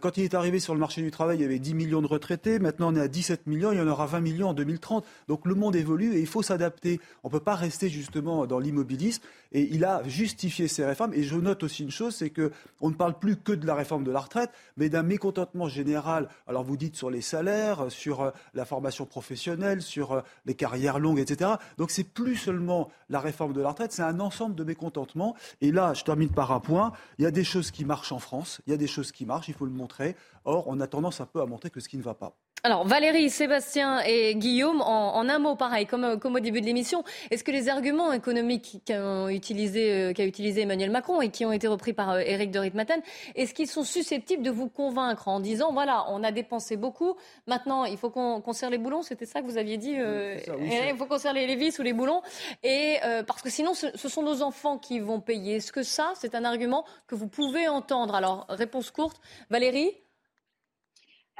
[0.00, 2.06] Quand il est arrivé sur le marché du travail, il y avait 10 millions de
[2.06, 2.58] retraités.
[2.58, 3.72] Maintenant, on est à 17 millions.
[3.72, 5.04] Il y en aura 20 millions en 2030.
[5.28, 7.00] Donc, le monde évolue et il faut s'adapter.
[7.22, 9.22] On ne peut pas rester justement dans l'immobilisme.
[9.52, 11.12] Et il a justifié ces réformes.
[11.14, 13.74] Et je note aussi une chose, c'est que on ne parle plus que de la
[13.74, 16.28] réforme de la retraite, mais d'un mécontentement général.
[16.46, 20.98] Alors vous dites sur les salaires, sur euh, la formation professionnelle, sur euh, les carrières
[20.98, 21.52] longues, etc.
[21.78, 25.36] Donc c'est plus seulement la réforme de la retraite, c'est un ensemble de mécontentements.
[25.60, 26.92] Et là, je termine par un point.
[27.18, 29.26] Il y a des choses qui marchent en France, il y a des choses qui
[29.26, 30.16] marchent, il faut le montrer.
[30.44, 32.36] Or, on a tendance un peu à montrer que ce qui ne va pas.
[32.64, 37.02] Alors Valérie, Sébastien et Guillaume, en, un mot pareil, comme, comme au début de l'émission,
[37.32, 41.50] est-ce que les arguments économiques qu'a utilisé, euh, qu utilisé Emmanuel Macron et qui ont
[41.50, 43.02] été repris par Eric euh, de Ritmaten,
[43.34, 47.16] est-ce qu'ils sont susceptibles de vous convaincre en disant, voilà, on a dépensé beaucoup,
[47.48, 50.96] maintenant il faut qu'on serre les boulons, c'était ça que vous aviez dit, euh, il
[50.96, 52.22] faut qu'on serre les, vis ou les boulons,
[52.62, 55.56] et parce que sinon ce, ce, sont nos enfants qui vont payer.
[55.56, 58.14] Est-ce que ça, c'est un argument que vous pouvez entendre?
[58.14, 59.20] Alors, réponse courte,
[59.50, 59.90] Valérie?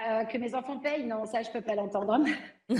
[0.08, 2.18] Euh, que mes enfants payent, non, ça je peux pas l'entendre.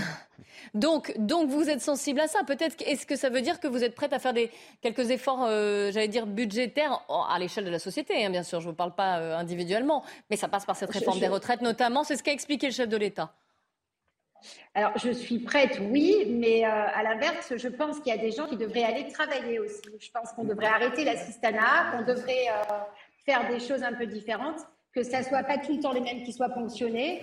[0.73, 2.43] donc, donc vous êtes sensible à ça.
[2.43, 5.45] Peut-être est-ce que ça veut dire que vous êtes prête à faire des quelques efforts,
[5.47, 8.59] euh, j'allais dire budgétaires à l'échelle de la société, hein, bien sûr.
[8.61, 12.03] Je ne parle pas euh, individuellement, mais ça passe par cette réforme des retraites notamment.
[12.03, 13.31] C'est ce qu'a expliqué le chef de l'État.
[14.73, 18.45] Alors, je suis prête, oui, mais à l'inverse, je pense qu'il y a des gens
[18.45, 19.81] qui devraient aller travailler aussi.
[20.01, 22.47] Je pense qu'on devrait arrêter l'assistanat, qu'on devrait
[23.25, 24.59] faire des choses un peu différentes
[24.93, 27.21] que ça soit pas tout le temps les mêmes qui soient ponctionnés.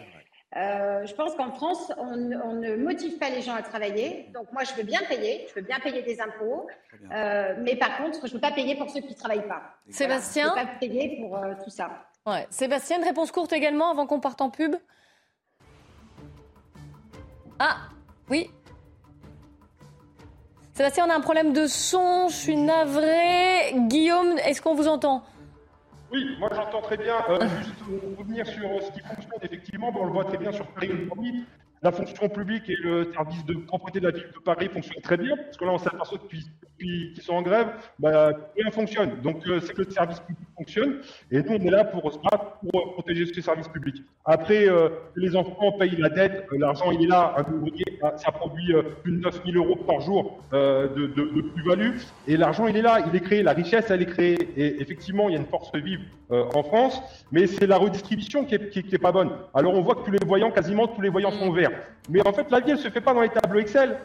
[0.56, 4.28] Euh, je pense qu'en France, on, ne motive pas les gens à travailler.
[4.35, 6.66] Donc moi, je veux bien payer, je veux bien payer des impôts,
[7.12, 9.62] euh, mais par contre, je ne veux pas payer pour ceux qui ne travaillent pas.
[9.88, 11.90] Sébastien Je ne veux pas payer pour euh, tout ça.
[12.26, 12.46] Ouais.
[12.50, 14.74] Sébastien, une réponse courte également avant qu'on parte en pub
[17.61, 17.76] Ah,
[18.28, 18.50] oui.
[20.74, 23.72] Sébastien, on a un problème de son, je suis navré.
[23.87, 25.22] Guillaume, est-ce qu'on vous entend?
[26.12, 27.16] Oui, moi j'entends très bien.
[27.29, 27.81] Euh, juste
[28.18, 30.90] revenir sur euh, ce qui fonctionne effectivement, on le voit très bien sur Paris
[31.82, 35.16] la fonction publique et le service de propreté de la ville de Paris fonctionnent très
[35.16, 36.46] bien, parce que là, on s'aperçoit que depuis,
[36.78, 39.20] qu'ils sont en grève, bah, rien fonctionne.
[39.22, 42.92] Donc, euh, c'est que le service public fonctionne, et nous, on est là pour pour
[42.94, 44.02] protéger ce service public.
[44.24, 48.14] Après, euh, les enfants payent la dette, euh, l'argent, il est là, un ouvrier, bah,
[48.16, 52.66] ça produit plus de 9 000 euros par jour de, de, de plus-value, et l'argent,
[52.66, 55.36] il est là, il est créé, la richesse, elle est créée, et effectivement, il y
[55.36, 58.98] a une force vive en France, mais c'est la redistribution qui est, qui, qui est
[58.98, 59.30] pas bonne.
[59.54, 61.72] Alors, on voit que tous les voyants, quasiment tous les voyants sont verts.
[62.08, 63.98] Mais en fait, la vie, elle se fait pas dans les tableaux Excel.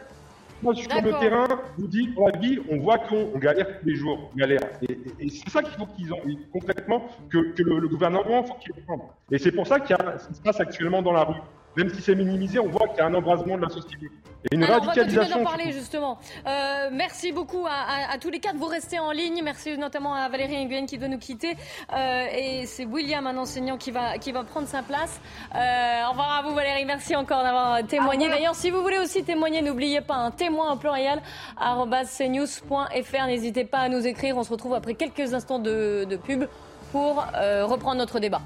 [0.62, 3.94] Moi, sur le terrain, vous dis, dans la vie, on voit qu'on galère tous les
[3.94, 4.30] jours.
[4.32, 4.60] On galère.
[4.88, 6.20] Et, c'est ça qu'il faut qu'ils ont,
[6.52, 9.00] concrètement, que, le, gouvernement, faut qu'il prenne.
[9.30, 11.40] Et c'est pour ça qu'il y a ce qui se passe actuellement dans la rue
[11.76, 14.10] même si c'est minimisé, on voit qu'il y a un embrasement de la société.
[14.50, 15.36] Et une radicalisation.
[15.40, 16.18] On va parler justement.
[16.46, 18.56] Euh, merci beaucoup à, tous les quatre.
[18.56, 19.42] Vous restez en ligne.
[19.42, 21.56] Merci notamment à Valérie Nguyen qui doit nous quitter.
[21.92, 25.20] Euh, et c'est William, un enseignant, qui va, qui va prendre sa place.
[25.54, 26.84] Euh, au revoir à vous Valérie.
[26.84, 28.28] Merci encore d'avoir témoigné.
[28.28, 31.20] D'ailleurs, si vous voulez aussi témoigner, n'oubliez pas un témoin en pluriel
[31.58, 33.26] cnews.fr.
[33.26, 34.36] N'hésitez pas à nous écrire.
[34.36, 36.44] On se retrouve après quelques instants de, de pub
[36.92, 38.40] pour reprendre notre débat.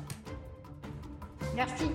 [1.54, 1.90] Merci.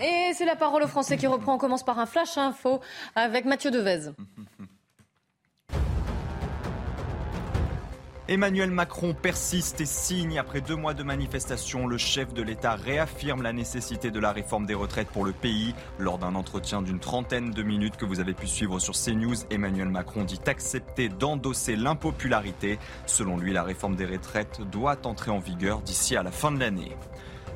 [0.00, 1.54] Et c'est la parole aux Français qui reprend.
[1.54, 2.80] On commence par un flash info
[3.14, 4.12] avec Mathieu Devez.
[8.30, 11.88] Emmanuel Macron persiste et signe après deux mois de manifestation.
[11.88, 15.74] Le chef de l'État réaffirme la nécessité de la réforme des retraites pour le pays.
[15.98, 19.88] Lors d'un entretien d'une trentaine de minutes que vous avez pu suivre sur CNews, Emmanuel
[19.88, 22.78] Macron dit accepter d'endosser l'impopularité.
[23.04, 26.60] Selon lui, la réforme des retraites doit entrer en vigueur d'ici à la fin de
[26.60, 26.96] l'année.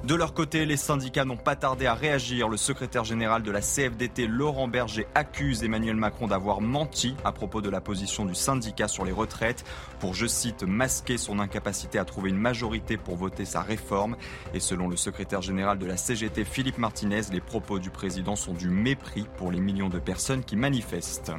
[0.06, 2.50] De leur côté, les syndicats n'ont pas tardé à réagir.
[2.50, 7.62] Le secrétaire général de la CFDT, Laurent Berger, accuse Emmanuel Macron d'avoir menti à propos
[7.62, 9.64] de la position du syndicat sur les retraites
[10.00, 14.18] pour, je cite, masquer son incapacité à trouver une majorité pour voter sa réforme.
[14.52, 18.52] Et selon le secrétaire général de la CGT, Philippe Martinez, les propos du président sont
[18.52, 21.32] du mépris pour les millions de personnes qui manifestent.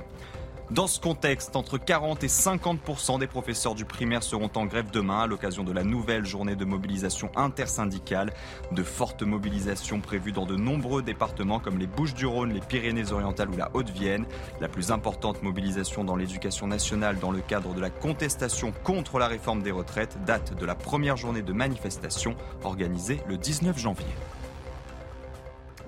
[0.71, 5.19] Dans ce contexte, entre 40 et 50% des professeurs du primaire seront en grève demain
[5.19, 8.33] à l'occasion de la nouvelle journée de mobilisation intersyndicale.
[8.71, 13.69] De fortes mobilisations prévues dans de nombreux départements comme les Bouches-du-Rhône, les Pyrénées-Orientales ou la
[13.75, 14.25] Haute-Vienne.
[14.59, 19.27] La plus importante mobilisation dans l'éducation nationale dans le cadre de la contestation contre la
[19.27, 24.07] réforme des retraites date de la première journée de manifestation organisée le 19 janvier.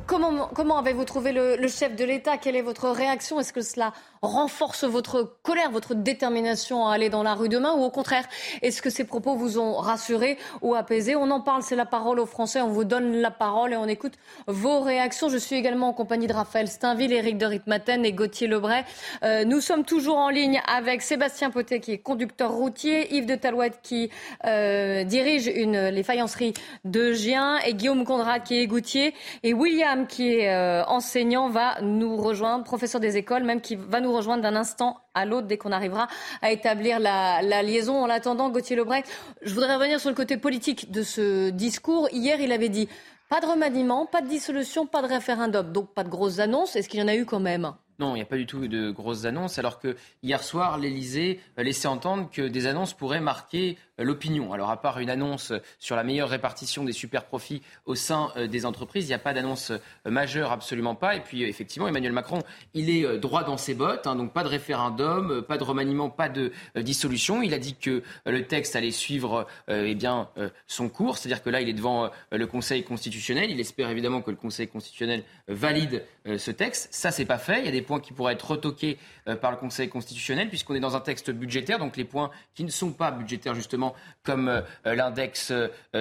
[0.07, 2.37] Comment, avez-vous trouvé le chef de l'État?
[2.37, 3.41] Quelle est votre réaction?
[3.41, 7.83] Est-ce que cela renforce votre colère, votre détermination à aller dans la rue demain ou
[7.83, 8.25] au contraire,
[8.61, 11.15] est-ce que ces propos vous ont rassuré ou apaisé?
[11.15, 13.87] On en parle, c'est la parole aux Français, on vous donne la parole et on
[13.87, 14.13] écoute
[14.47, 15.29] vos réactions.
[15.29, 18.83] Je suis également en compagnie de Raphaël Steinville, Éric de Ritmaten et Gauthier Lebray.
[19.23, 23.35] Euh, nous sommes toujours en ligne avec Sébastien Potet qui est conducteur routier, Yves de
[23.35, 24.09] Talouette qui
[24.45, 26.53] euh, dirige les faïenceries
[26.85, 31.81] de Gien et Guillaume Condrad qui est goutier et William qui est euh, enseignant va
[31.81, 35.57] nous rejoindre, professeur des écoles même qui va nous rejoindre d'un instant à l'autre dès
[35.57, 36.07] qu'on arrivera
[36.41, 38.03] à établir la, liaison.
[38.03, 39.03] En attendant, Gauthier Lebret,
[39.41, 42.09] je voudrais revenir sur le côté politique de ce discours.
[42.11, 42.87] Hier, il avait dit
[43.29, 45.71] pas de remaniement, pas de dissolution, pas de référendum.
[45.71, 46.75] Donc pas de grosses annonces.
[46.75, 47.73] Est-ce qu'il y en a eu quand même?
[47.99, 51.39] Non, il n'y a pas du tout de grosses annonces, alors que hier soir, l'Elysée
[51.57, 54.53] laissait entendre que des annonces pourraient marquer l'opinion.
[54.53, 58.47] Alors, à part une annonce sur la meilleure répartition des super profits au sein euh,
[58.47, 61.15] des entreprises, il n'y a pas d'annonce euh, majeure, absolument pas.
[61.15, 62.39] Et puis, euh, effectivement, Emmanuel Macron,
[62.73, 66.29] il est droit dans ses bottes, hein, donc pas de référendum, pas de remaniement, pas
[66.29, 67.41] de dissolution.
[67.41, 70.29] Il a dit que le texte allait suivre eh bien,
[70.67, 73.51] son cours, c'est-à-dire que là, il est devant le Conseil constitutionnel.
[73.51, 76.03] Il espère évidemment que le Conseil constitutionnel valide
[76.37, 76.89] ce texte.
[76.91, 77.59] Ça, c'est pas fait.
[77.59, 78.97] Il y a des points qui pourraient être retoqués
[79.41, 82.71] par le Conseil constitutionnel, puisqu'on est dans un texte budgétaire, donc les points qui ne
[82.71, 85.53] sont pas budgétaires, justement, effectivement, comme l'index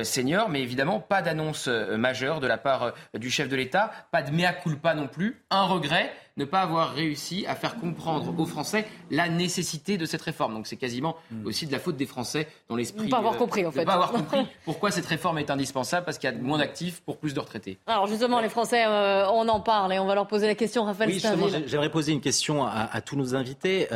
[0.02, 4.32] senior, mais évidemment, pas d'annonce majeure de la part du chef de l'État, pas de
[4.32, 8.86] mea culpa non plus, un regret ne pas avoir réussi à faire comprendre aux Français
[9.10, 10.54] la nécessité de cette réforme.
[10.54, 11.46] Donc c'est quasiment hmm.
[11.46, 13.06] aussi de la faute des Français dans l'esprit.
[13.06, 13.80] Ne pas avoir compris en fait.
[13.80, 17.00] Ne pas avoir compris pourquoi cette réforme est indispensable parce qu'il y a moins d'actifs
[17.00, 17.78] pour plus de retraités.
[17.86, 21.10] Alors justement, les Français, on en parle et on va leur poser la question, Raphaël
[21.10, 21.22] Oui,
[21.66, 23.88] j'aimerais poser une question à, tous nos invités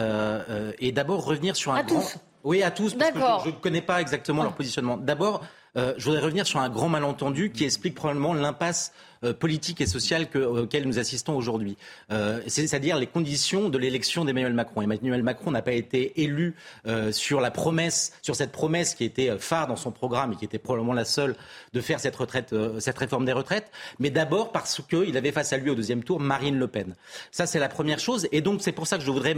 [0.79, 2.01] et d'abord revenir sur un à grand...
[2.01, 2.17] Tous.
[2.45, 4.97] Oui, à tous, parce que je ne connais pas exactement leur positionnement.
[4.97, 5.43] D'abord,
[5.77, 8.93] euh, je voudrais revenir sur un grand malentendu qui explique probablement l'impasse
[9.39, 11.77] politique et sociale que, auquel nous assistons aujourd'hui.
[12.11, 14.83] Euh, c'est-à-dire les conditions de l'élection d'Emmanuel Macron.
[14.83, 16.55] Emmanuel Macron n'a pas été élu
[16.87, 20.45] euh, sur la promesse, sur cette promesse qui était phare dans son programme et qui
[20.45, 21.35] était probablement la seule
[21.73, 25.59] de faire cette retraite, cette réforme des retraites, mais d'abord parce qu'il avait face à
[25.59, 26.95] lui au deuxième tour Marine Le Pen.
[27.31, 28.29] Ça, c'est la première chose.
[28.33, 29.37] Et donc, c'est pour ça que je voudrais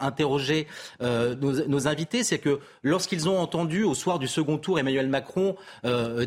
[0.00, 0.66] interroger
[1.00, 5.56] nos, nos invités, c'est que lorsqu'ils ont entendu au soir du second tour Emmanuel Macron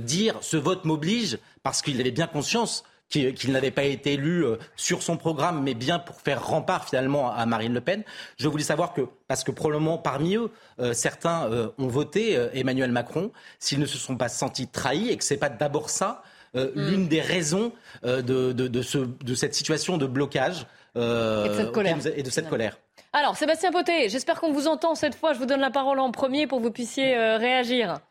[0.02, 4.58] dire ce vote m'oblige, parce qu'il avait bien conscience qu'il n'avait pas été élu euh,
[4.76, 8.04] sur son programme, mais bien pour faire rempart finalement à Marine Le Pen.
[8.38, 12.92] Je voulais savoir que, parce que probablement parmi eux, euh, certains euh, ont voté Emmanuel
[12.92, 16.22] Macron, s'ils ne se sont pas sentis trahis et que ce n'est pas d'abord ça
[16.54, 16.60] mm.
[16.76, 17.72] l'une des raisons
[18.04, 22.78] de, de, cette situation de blocage et de cette colère.
[23.12, 25.34] Alors, Sébastien Potet, j'espère qu'on vous entend cette fois.
[25.34, 28.02] Je vous donne la parole en premier pour que vous puissiez réagir.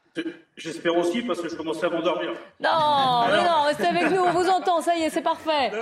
[0.56, 2.32] J'espère aussi parce que je commence à m'endormir.
[2.60, 5.72] Non, non, restez avec nous, on vous entend, ça y est, c'est parfait.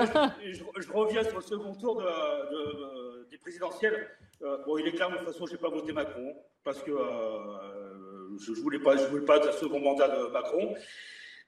[0.42, 4.09] Je, reviens sur le second tour de, des présidentielles.
[4.42, 6.90] Euh, bon, il est clair, de toute façon, je n'ai pas voté Macron parce que
[6.90, 10.75] euh, je ne voulais, pas, je voulais pas de second mandat de Macron.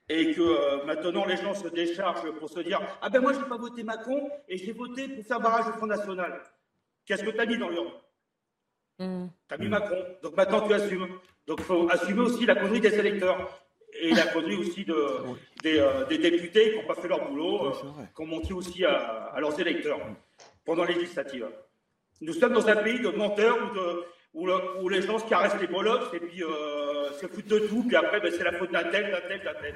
[0.09, 3.39] Et que euh, maintenant, les gens se déchargent pour se dire Ah ben moi, je
[3.39, 6.43] n'ai pas voté Macron et j'ai voté pour faire barrage au Front National.
[7.07, 7.93] Qu'est-ce que tu as mis dans l'urne?
[8.99, 9.27] Mm.
[9.49, 10.05] Tu as mis Macron.
[10.23, 11.09] Donc maintenant, tu assumes.
[11.47, 13.65] Donc il faut assumer aussi la conduite des électeurs
[14.01, 17.71] et la conduite aussi de, euh, des, députés qui n'ont pas fait leur boulot, euh,
[18.15, 20.01] qui ont menti aussi à, leurs électeurs
[20.65, 21.47] pendant les législatives.
[22.21, 23.59] Nous sommes dans un pays de menteurs
[24.35, 24.49] où,
[24.83, 27.97] où, les gens se caressent les bolos et puis euh, se foutent de tout, puis
[27.97, 29.75] après ben, c'est la faute d'un tel, d'un tel, d'un tel.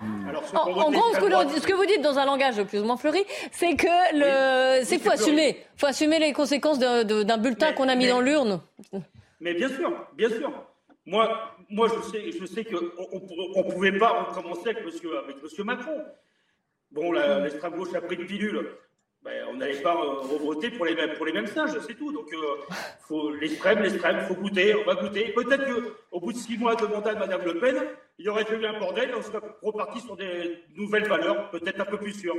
[0.00, 0.28] Hmm.
[0.28, 3.76] Alors, en, gros, ce que, vous dites dans un langage plus ou moins fleuri, c'est
[3.76, 8.08] que le, c'est qu'il faut assumer, faut assumer les conséquences d'un bulletin qu'on a mis
[8.08, 8.60] dans l'urne.
[9.40, 10.52] Mais bien sûr, bien sûr.
[11.04, 15.64] Moi, moi je sais, je sais qu'on ne pouvait pas recommencer avec monsieur, avec monsieur
[15.64, 16.04] Macron.
[16.90, 18.68] Bon, l'extrême gauche a pris une pilule.
[19.22, 22.12] Ben, on n'allait pas euh, pour les mêmes, pour les mêmes singes, c'est tout.
[22.12, 25.32] Donc, euh, l'extrême, l'extrême, il faut goûter, on va goûter.
[25.32, 25.64] Peut-être
[26.10, 27.76] qu'au bout de six mois de mandat de Mme Le Pen,
[28.18, 31.80] il y aurait eu un bordel et on serait reparti sur des nouvelles valeurs, peut-être
[31.80, 32.34] un peu plus sûres.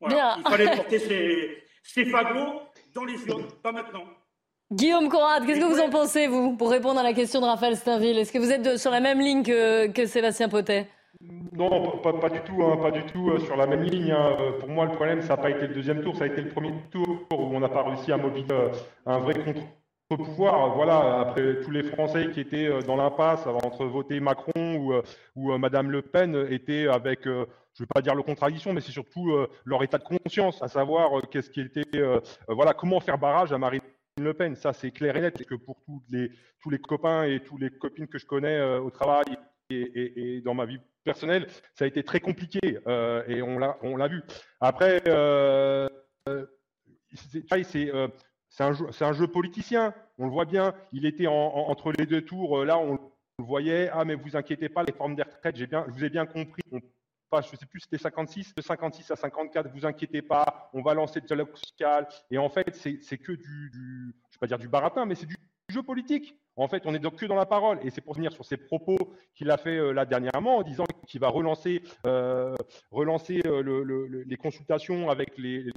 [0.00, 0.36] Voilà.
[0.38, 2.62] Il fallait porter ces, ces fagots
[2.94, 4.06] dans les urnes, pas maintenant.
[4.72, 7.76] Guillaume Conrad, qu'est-ce que vous en pensez, vous, pour répondre à la question de Raphaël
[7.76, 10.88] Steinville Est-ce que vous êtes sur la même ligne que, Sébastien Potet?
[11.52, 14.10] Non, pas, du tout, hein, pas du tout euh, sur la même ligne.
[14.10, 14.36] Hein.
[14.40, 16.40] Euh, pour moi, le problème, ça n'a pas été le deuxième tour, ça a été
[16.40, 18.70] le premier tour où on n'a pas réussi à mobiliser euh,
[19.06, 20.74] un vrai contre-pouvoir.
[20.74, 24.94] Voilà, après tous les Français qui étaient dans l'impasse entre voter Macron ou,
[25.36, 28.92] ou Madame Le Pen étaient avec je ne vais pas dire le contradiction, mais c'est
[28.92, 29.32] surtout
[29.64, 32.02] leur état de conscience, à savoir qu'est-ce qui était,
[32.48, 33.80] voilà, comment faire barrage à Marie
[34.16, 37.24] le Pen, ça c'est clair et net, et que pour tous les, tous les copains
[37.24, 39.24] et toutes les copines que je connais euh, au travail
[39.70, 43.96] et, dans ma vie personnelle, ça a été très compliqué euh, et on l'a, on
[43.96, 44.22] l'a vu.
[44.60, 45.88] Après, euh,
[47.12, 47.90] c'est,
[48.60, 52.64] un jeu, un jeu politicien, on le voit bien, il était entre les deux tours,
[52.64, 55.84] là on le voyait, ah mais vous inquiétez pas, les formes des retraites, j'ai bien,
[55.88, 56.62] je vous ai bien compris,
[57.40, 60.94] je ne sais plus, c'était 56, de 56 à 54, vous inquiétez pas, on va
[60.94, 62.08] lancer le dialogue social.
[62.30, 65.26] Et en fait, c'est que du, du, je vais pas dire du baratin, mais c'est
[65.26, 65.36] du
[65.68, 66.36] jeu politique.
[66.56, 67.78] En fait, on est donc que dans la parole.
[67.82, 68.96] Et c'est pour venir sur ces propos
[69.34, 72.54] qu'il a fait euh, là dernièrement, en disant qu'il va relancer, euh,
[72.90, 75.70] relancer euh, les consultations avec les,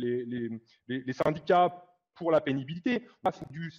[1.12, 1.84] syndicats
[2.16, 3.08] pour la pénibilité.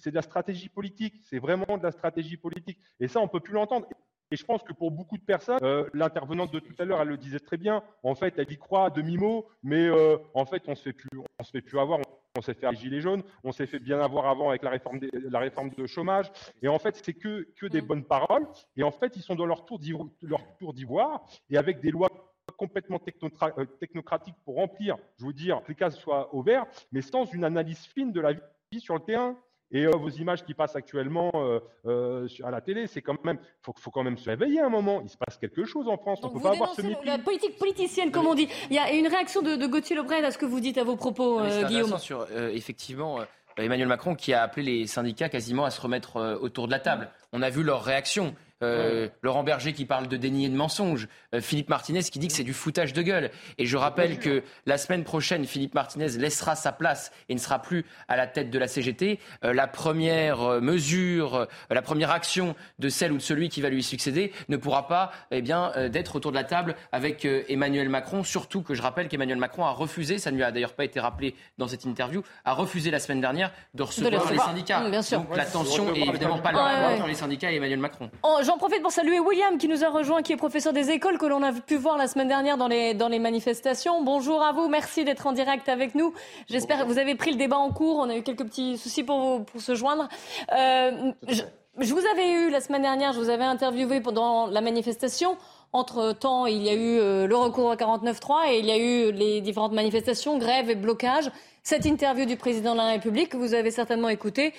[0.01, 1.15] C'est de la stratégie politique.
[1.23, 2.79] C'est vraiment de la stratégie politique.
[2.99, 3.87] Et ça, on ne peut plus l'entendre.
[4.31, 7.07] Et je pense que pour beaucoup de personnes, euh, l'intervenante de tout à l'heure, elle
[7.07, 7.83] le disait très bien.
[8.03, 11.09] En fait, elle y croit à demi-mot, mais euh, en fait, on se fait plus,
[11.39, 11.99] on se fait plus avoir.
[12.37, 14.99] On s'est fait les gilets jaunes, on s'est fait bien avoir avant avec la réforme,
[15.11, 16.31] la réforme de chômage.
[16.61, 18.47] Et en fait, c'est que, que des bonnes paroles.
[18.77, 22.09] Et en fait, ils sont dans leur tour d'ivoire et avec des lois
[22.57, 27.01] complètement euh, technocratiques pour remplir, je veux dire, que les cases soient au vert, mais
[27.01, 29.37] sans une analyse fine de la vie sur le terrain.
[29.71, 33.37] Et euh, vos images qui passent actuellement euh, euh, à la télé, c'est quand même,
[33.61, 35.01] faut, faut quand même se réveiller un moment.
[35.03, 36.19] Il se passe quelque chose en France.
[36.23, 37.05] on peut pas avoir ce mépris.
[37.05, 38.47] La politique politicienne, comme on dit.
[38.69, 40.95] Il y a une réaction de, Gauthier Lebret à ce que vous dites à vos
[40.95, 41.97] propos, Guillaume.
[41.99, 43.19] Sur, effectivement,
[43.57, 47.09] Emmanuel Macron qui a appelé les syndicats quasiment à se remettre autour de la table.
[47.33, 48.33] On a vu leur réaction.
[48.61, 51.07] Laurent Berger qui parle de déni et de mensonge,
[51.39, 53.31] Philippe Martinez qui dit que c'est du foutage de gueule.
[53.57, 57.61] Et je rappelle que la semaine prochaine, Philippe Martinez laissera sa place et ne sera
[57.61, 59.19] plus à la tête de la CGT.
[59.41, 64.33] la première mesure, la première action de celle ou de celui qui va lui succéder
[64.49, 68.73] ne pourra pas eh bien, d'être autour de la table avec Emmanuel Macron, surtout que
[68.73, 71.67] je rappelle qu'Emmanuel Macron a refusé, ça ne lui a d'ailleurs pas été rappelé dans
[71.67, 74.81] cette interview, a refusé la semaine dernière de recevoir les, syndicats.
[74.81, 75.19] Mmh, bien sûr.
[75.19, 78.09] Donc la tension est évidemment pas là entre les syndicats et Emmanuel Macron.
[78.23, 81.19] Oh, j'en profite pour saluer William qui nous a rejoint, qui est professeur des écoles,
[81.19, 84.03] que l'on a pu voir la semaine dernière dans les, manifestations.
[84.03, 86.15] Bonjour à vous, merci d'être en direct avec nous.
[86.49, 87.97] J'espère que vous avez pris le débat en cours.
[87.97, 90.09] On a eu quelques petits soucis pour, vous, pour se joindre.
[90.51, 95.37] Euh, je, vous avais eu la semaine dernière, je vous avais interviewé pendant la manifestation.
[95.71, 99.11] Entre-temps, il y a eu euh, le recours à 49.3 et il y a eu
[99.11, 101.29] les différentes manifestations, grèves et blocages.
[101.61, 104.53] Cette interview du président de la République que vous avez certainement écoutée.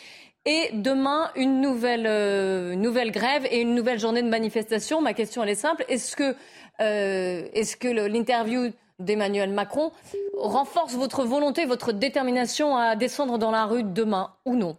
[0.46, 5.02] Et demain, une nouvelle, euh, nouvelle grève et une nouvelle journée de manifestation.
[5.02, 5.84] Ma question, elle est simple.
[5.88, 6.34] Est-ce que,
[6.80, 9.92] euh, est-ce que l'interview d'Emmanuel Macron
[10.38, 14.78] renforce votre volonté, votre détermination à descendre dans la rue demain ou non?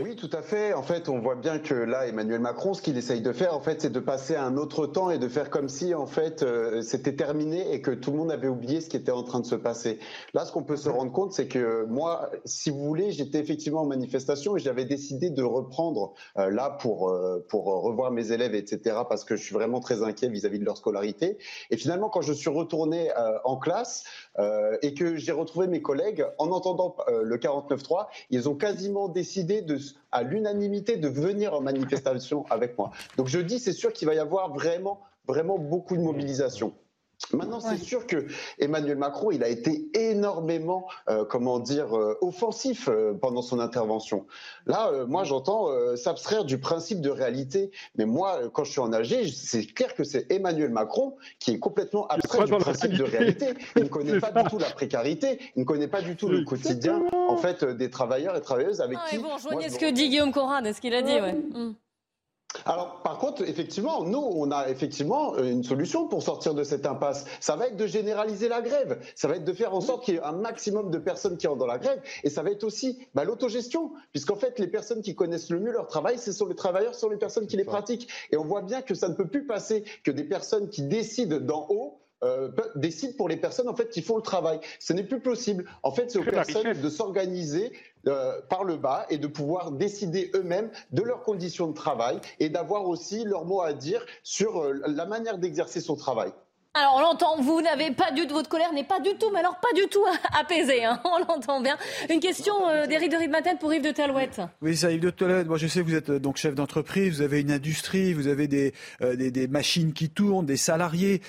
[0.00, 0.74] Oui, tout à fait.
[0.74, 3.60] En fait, on voit bien que là, Emmanuel Macron, ce qu'il essaye de faire, en
[3.60, 6.42] fait, c'est de passer à un autre temps et de faire comme si, en fait,
[6.42, 9.40] euh, c'était terminé et que tout le monde avait oublié ce qui était en train
[9.40, 9.98] de se passer.
[10.34, 13.82] Là, ce qu'on peut se rendre compte, c'est que moi, si vous voulez, j'étais effectivement
[13.82, 18.54] en manifestation et j'avais décidé de reprendre euh, là pour euh, pour revoir mes élèves,
[18.54, 18.96] etc.
[19.08, 21.38] Parce que je suis vraiment très inquiet vis-à-vis -vis de leur scolarité.
[21.70, 23.10] Et finalement, quand je suis retourné
[23.44, 24.04] en classe
[24.82, 29.55] et que j'ai retrouvé mes collègues, en entendant le 49.3, ils ont quasiment décidé
[30.12, 32.90] à l'unanimité de venir en manifestation avec moi.
[33.16, 36.74] Donc je dis, c'est sûr qu'il va y avoir vraiment, vraiment beaucoup de mobilisation.
[37.32, 38.26] Maintenant, c'est sûr que
[38.58, 44.26] Emmanuel Macron, il a été énormément, euh, comment dire, euh, offensif euh, pendant son intervention.
[44.66, 47.70] Là, moi, j'entends s'abstraire du principe de réalité.
[47.96, 51.58] Mais moi, quand je suis en AG, c'est clair que c'est Emmanuel Macron qui est
[51.58, 53.54] complètement abstrait du principe de réalité.
[53.76, 56.44] Il ne connaît pas du tout la précarité, il ne connaît pas du tout le
[56.44, 59.16] quotidien, en fait, des travailleurs et travailleuses avec ah, qui.
[59.16, 61.32] Vous rejoignez ce que dit Guillaume Corrad, ce qu'il a dit, ouais.
[61.32, 61.74] Mm.
[62.64, 66.86] Alors, par contre, effectivement, nous, on a effectivement euh, une solution pour sortir de cette
[66.86, 67.24] impasse.
[67.40, 69.00] Ça va être de généraliser la grève.
[69.14, 71.46] Ça va être de faire en sorte qu'il y ait un maximum de personnes qui
[71.46, 72.00] entrent dans la grève.
[72.24, 75.72] Et ça va être aussi bah, l'autogestion, puisqu'en fait, les personnes qui connaissent le mieux
[75.72, 78.08] leur travail, ce sont les travailleurs, ce sont les personnes qui les pratiquent.
[78.30, 81.38] Et on voit bien que ça ne peut plus passer que des personnes qui décident
[81.38, 84.58] d'en haut euh, décident pour les personnes en fait qui font le travail.
[84.80, 85.66] Ce n'est plus possible.
[85.82, 87.72] En fait, c'est aux personnes de s'organiser
[88.08, 92.48] euh, par le bas et de pouvoir décider eux-mêmes de leurs conditions de travail et
[92.48, 96.32] d'avoir aussi leur mot à dire sur euh, la manière d'exercer son travail.
[96.78, 99.38] Alors on l'entend, vous n'avez pas du tout, votre colère n'est pas du tout, mais
[99.38, 100.04] alors pas du tout
[100.38, 101.78] apaisée, hein, on l'entend bien.
[102.10, 104.42] Une question euh, d'Éric de Ridmaten pour Yves de Talouette.
[104.60, 107.16] Oui, ça Yves de Talouette, moi je sais que vous êtes euh, donc chef d'entreprise,
[107.16, 111.22] vous avez une industrie, vous avez des, euh, des, machines qui tournent, des salariés,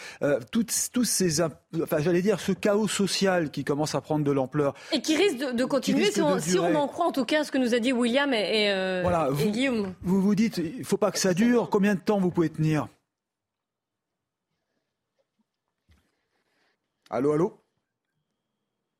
[0.51, 0.65] tous
[1.05, 4.73] ces, enfin j'allais dire ce chaos social qui commence à prendre de l'ampleur.
[4.91, 7.53] Et qui risque de, continuer si, on, si, on, en croit en tout cas ce
[7.53, 9.93] que nous a dit William et, voilà, vous, Guillaume.
[10.01, 12.49] Vous vous dites, il ne faut pas que ça dure, combien de temps vous pouvez
[12.49, 12.89] tenir?
[17.09, 17.61] Allô, allô?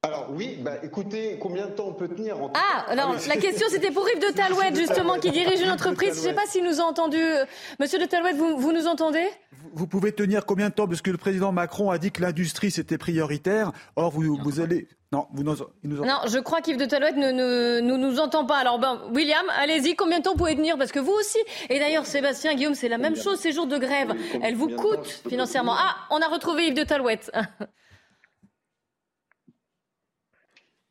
[0.04, 3.68] Alors oui, bah, écoutez, combien de temps on peut tenir en Ah, alors la question
[3.70, 6.14] c'était pour Yves de Talouette justement qui dirige une entreprise.
[6.14, 7.18] Je ne sais pas s'il nous a entendu.
[7.18, 7.46] Euh,
[7.80, 9.28] Monsieur de Talouette, vous, vous nous entendez?
[9.74, 10.88] Vous, pouvez tenir combien de temps?
[10.88, 13.72] Parce que le président Macron a dit que l'industrie c'était prioritaire.
[13.98, 14.88] Or, vous, vous allez...
[15.12, 18.58] Non, vous nous, nous Non, je crois qu'Yves de Talouette ne, ne, nous entend pas.
[18.58, 20.78] Alors, ben, William, allez-y, combien de temps vous pouvez tenir?
[20.78, 21.40] Parce que vous aussi,
[21.70, 24.14] et d'ailleurs, Sébastien, Guillaume, c'est la même chose, ces jours de grève.
[24.42, 25.76] Elles vous coûtent financièrement.
[25.78, 27.32] Ah, on a retrouvé Yves de Talouette.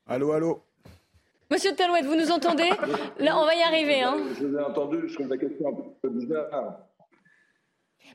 [0.08, 0.62] Allô, allô
[1.50, 2.70] Monsieur Talouette, vous nous entendez
[3.18, 4.02] Là, on va y arriver.
[4.02, 4.16] Hein.
[4.38, 6.78] Je vous ai entendu, je trouve la question un peu bizarre.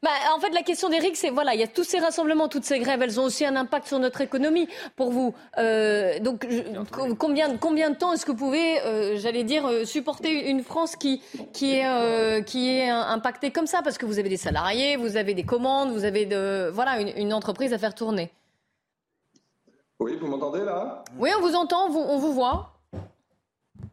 [0.01, 2.63] Bah, en fait, la question d'Éric, c'est voilà, il y a tous ces rassemblements, toutes
[2.63, 4.67] ces grèves, elles ont aussi un impact sur notre économie.
[4.95, 6.47] Pour vous, euh, donc
[7.19, 10.95] combien, combien de temps est-ce que vous pouvez, euh, j'allais dire, euh, supporter une France
[10.95, 11.21] qui
[11.53, 15.33] qui est qui est impactée comme ça, parce que vous avez des salariés, vous avez
[15.33, 18.31] des commandes, vous avez de voilà une entreprise à faire tourner.
[20.01, 21.03] Oui, vous m'entendez là?
[21.19, 22.73] Oui, on vous entend, on vous voit.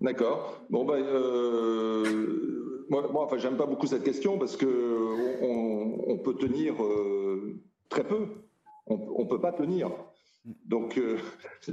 [0.01, 0.59] D'accord.
[0.71, 6.35] Bon, ben, euh, moi, moi, enfin, j'aime pas beaucoup cette question parce que on, peut
[6.35, 8.27] tenir euh, très peu.
[8.87, 9.91] On, ne peut pas tenir.
[10.65, 11.19] Donc, euh,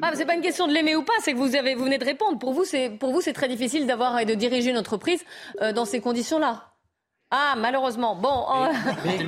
[0.01, 1.97] ah, c'est pas une question de l'aimer ou pas, c'est que vous avez, vous venez
[1.97, 2.37] de répondre.
[2.37, 5.23] Pour vous, c'est pour vous, c'est très difficile d'avoir et de diriger une entreprise
[5.73, 6.74] dans ces conditions-là.
[7.31, 8.15] Ah, malheureusement.
[8.15, 8.69] Bon, on,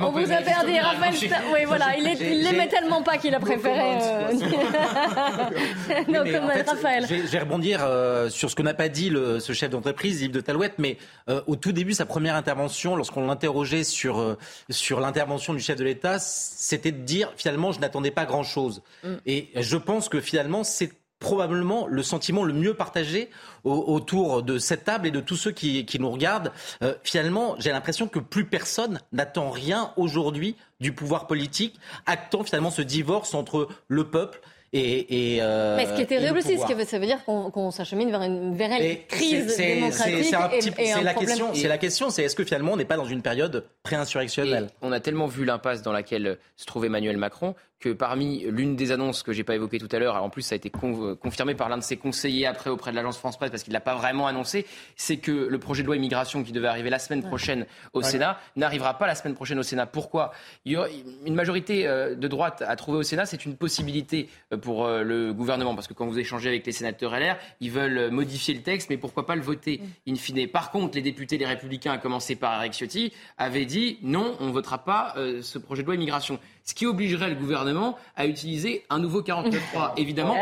[0.02, 1.14] on vous a perdu, Raphaël.
[1.52, 2.04] Oui, voilà, il
[2.42, 3.98] l'aimait tellement pas qu'il a préféré.
[4.00, 4.32] Euh...
[6.08, 7.06] non, oui, comme fait, Raphaël.
[7.08, 10.30] Je vais, rebondir euh, sur ce que n'a pas dit le, ce chef d'entreprise, Yves
[10.30, 10.96] de Talouette, mais
[11.28, 14.38] euh, au tout début, sa première intervention, lorsqu'on l'interrogeait sur, euh,
[14.70, 18.80] sur l'intervention du chef de l'État, c'était de dire finalement, je n'attendais pas grand-chose.
[19.02, 19.14] Mm.
[19.26, 23.30] Et je pense que finalement, c'est probablement le sentiment le mieux partagé
[23.64, 26.52] autour de cette table et de tous ceux qui, qui nous regardent.
[26.82, 32.70] Euh, finalement, j'ai l'impression que plus personne n'attend rien aujourd'hui du pouvoir politique, actant finalement
[32.70, 34.40] ce divorce entre le peuple
[34.72, 38.22] et, et euh, Mais ce qui est terrible aussi, ça veut dire qu'on s'achemine vers
[38.22, 40.24] une véritable crise démocratique.
[40.24, 41.54] C'est la, question.
[41.54, 42.10] C'est la question.
[42.10, 44.68] C'est est-ce que finalement on n'est pas dans une période pré-insurrectionnelle?
[44.82, 48.90] On a tellement vu l'impasse dans laquelle se trouve Emmanuel Macron que parmi l'une des
[48.90, 51.68] annonces que j'ai pas évoquées tout à l'heure, en plus ça a été confirmé par
[51.68, 54.26] l'un de ses conseillers après auprès de l'agence France Presse parce qu'il l'a pas vraiment
[54.26, 54.66] annoncé,
[54.96, 58.40] c'est que le projet de loi immigration qui devait arriver la semaine prochaine au Sénat
[58.56, 59.86] n'arrivera pas la semaine prochaine au Sénat.
[59.86, 60.32] Pourquoi?
[60.64, 60.86] Il y a
[61.24, 65.02] une majorité euh, de droite à trouver au Sénat, c'est une possibilité euh, pour euh,
[65.02, 68.62] le gouvernement parce que quand vous échangez avec les sénateurs LR, ils veulent modifier le
[68.62, 70.12] texte, mais pourquoi pas le voter mm.
[70.12, 70.48] in fine.
[70.48, 74.46] Par contre, les députés, les Républicains, à commencer par Eric Ciotti, avaient dit non, on
[74.46, 76.38] ne votera pas ce projet de loi immigration
[76.68, 79.92] ce qui obligerait le gouvernement à utiliser un nouveau 49.3.
[79.96, 80.36] Évidemment,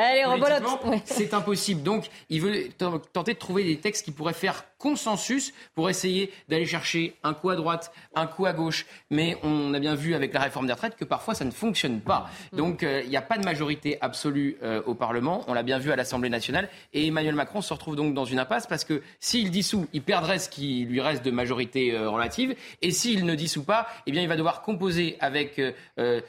[1.05, 1.85] c'est impossible.
[1.85, 2.69] Donc, il veut
[3.13, 7.51] tenter de trouver des textes qui pourraient faire consensus pour essayer d'aller chercher un coup
[7.51, 8.87] à droite, un coup à gauche.
[9.11, 12.01] Mais on a bien vu avec la réforme des retraites que parfois ça ne fonctionne
[12.01, 12.29] pas.
[12.53, 15.45] Donc euh, il n'y a pas de majorité absolue euh, au Parlement.
[15.49, 16.69] On l'a bien vu à l'Assemblée nationale.
[16.93, 20.39] Et Emmanuel Macron se retrouve donc dans une impasse parce que s'il dissout, il perdrait
[20.39, 22.55] ce qui lui reste de majorité euh, relative.
[22.83, 25.61] Et s'il ne dissout pas, eh bien il va devoir composer avec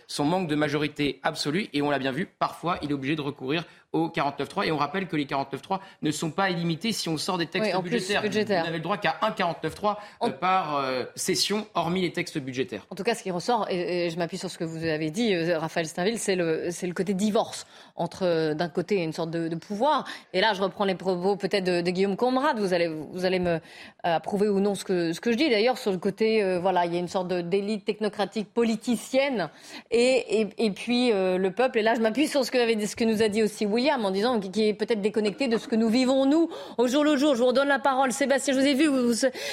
[0.07, 1.67] son manque de majorité absolue.
[1.73, 3.63] Et on l'a bien vu, parfois il est obligé de recourir
[3.93, 4.65] au 49.3.
[4.65, 7.75] Et on rappelle que les 49.3 ne sont pas illimités si on sort des textes
[7.81, 8.21] budgétaires.
[8.21, 12.85] Vous n'avez le droit qu'à un 49.3 euh, par euh, session, hormis les textes budgétaires.
[12.89, 15.33] En tout cas, ce qui ressort, et, je m'appuie sur ce que vous avez dit,
[15.33, 17.65] euh, Raphaël Steinville, c'est le, le côté divorce
[17.95, 20.05] entre, d'un côté, une sorte de, pouvoir.
[20.33, 22.59] Et là, je reprends les propos peut-être de, Guillaume Comrade.
[22.59, 23.59] Vous allez, vous allez me
[24.03, 25.49] approuver ou non ce que, ce que je dis.
[25.49, 29.49] D'ailleurs, sur le côté, voilà, il y a une sorte d'élite technocratique politicienne
[29.89, 31.79] et, et, et puis le peuple.
[31.79, 34.09] Et là, je m'appuie sur ce que, ce que nous a dit aussi William en
[34.09, 36.49] disant qu'il est peut-être déconnecté de ce que nous vivons nous
[36.79, 37.35] au jour le jour.
[37.35, 38.55] Je vous redonne la parole, Sébastien.
[38.55, 38.89] Je vous ai vu,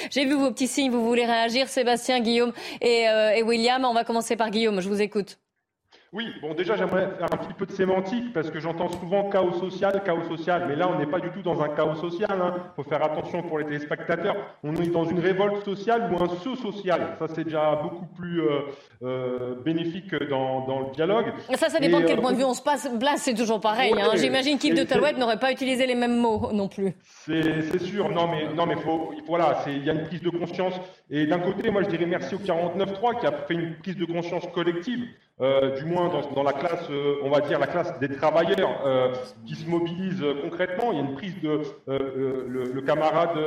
[0.09, 0.89] j'ai vu vos petits signes.
[0.89, 2.51] Vous voulez réagir, Sébastien, Guillaume
[2.81, 3.85] et, euh, et William.
[3.85, 4.81] On va commencer par Guillaume.
[4.81, 5.37] Je vous écoute.
[6.15, 9.51] Oui, bon déjà j'aimerais faire un petit peu de sémantique parce que j'entends souvent chaos
[9.59, 12.41] social, chaos social, mais là on n'est pas du tout dans un chaos social, il
[12.41, 12.55] hein.
[12.77, 16.55] faut faire attention pour les téléspectateurs, on est dans une révolte sociale ou un saut
[16.55, 18.61] social, ça c'est déjà beaucoup plus euh,
[19.03, 21.33] euh, bénéfique dans, dans, le dialogue.
[21.53, 23.59] Ça, ça dépend de quel euh, point de vue on se passe, là c'est toujours
[23.59, 24.11] pareil, hein.
[24.15, 26.93] j'imagine qu'Yves de Talouette n'aurait pas utilisé les mêmes mots non plus.
[27.25, 30.75] C'est sûr, non mais, non, mais faut, voilà, il y a une prise de conscience,
[31.09, 34.05] et d'un côté moi je dirais merci au 49.3 qui a fait une prise de
[34.05, 35.09] conscience collective,
[35.41, 38.85] euh, du moins dans, dans, la classe, euh, on va dire la classe des travailleurs
[38.85, 39.13] euh,
[39.45, 40.93] qui se mobilisent concrètement.
[40.93, 43.37] Il y a une prise de le, le, camarade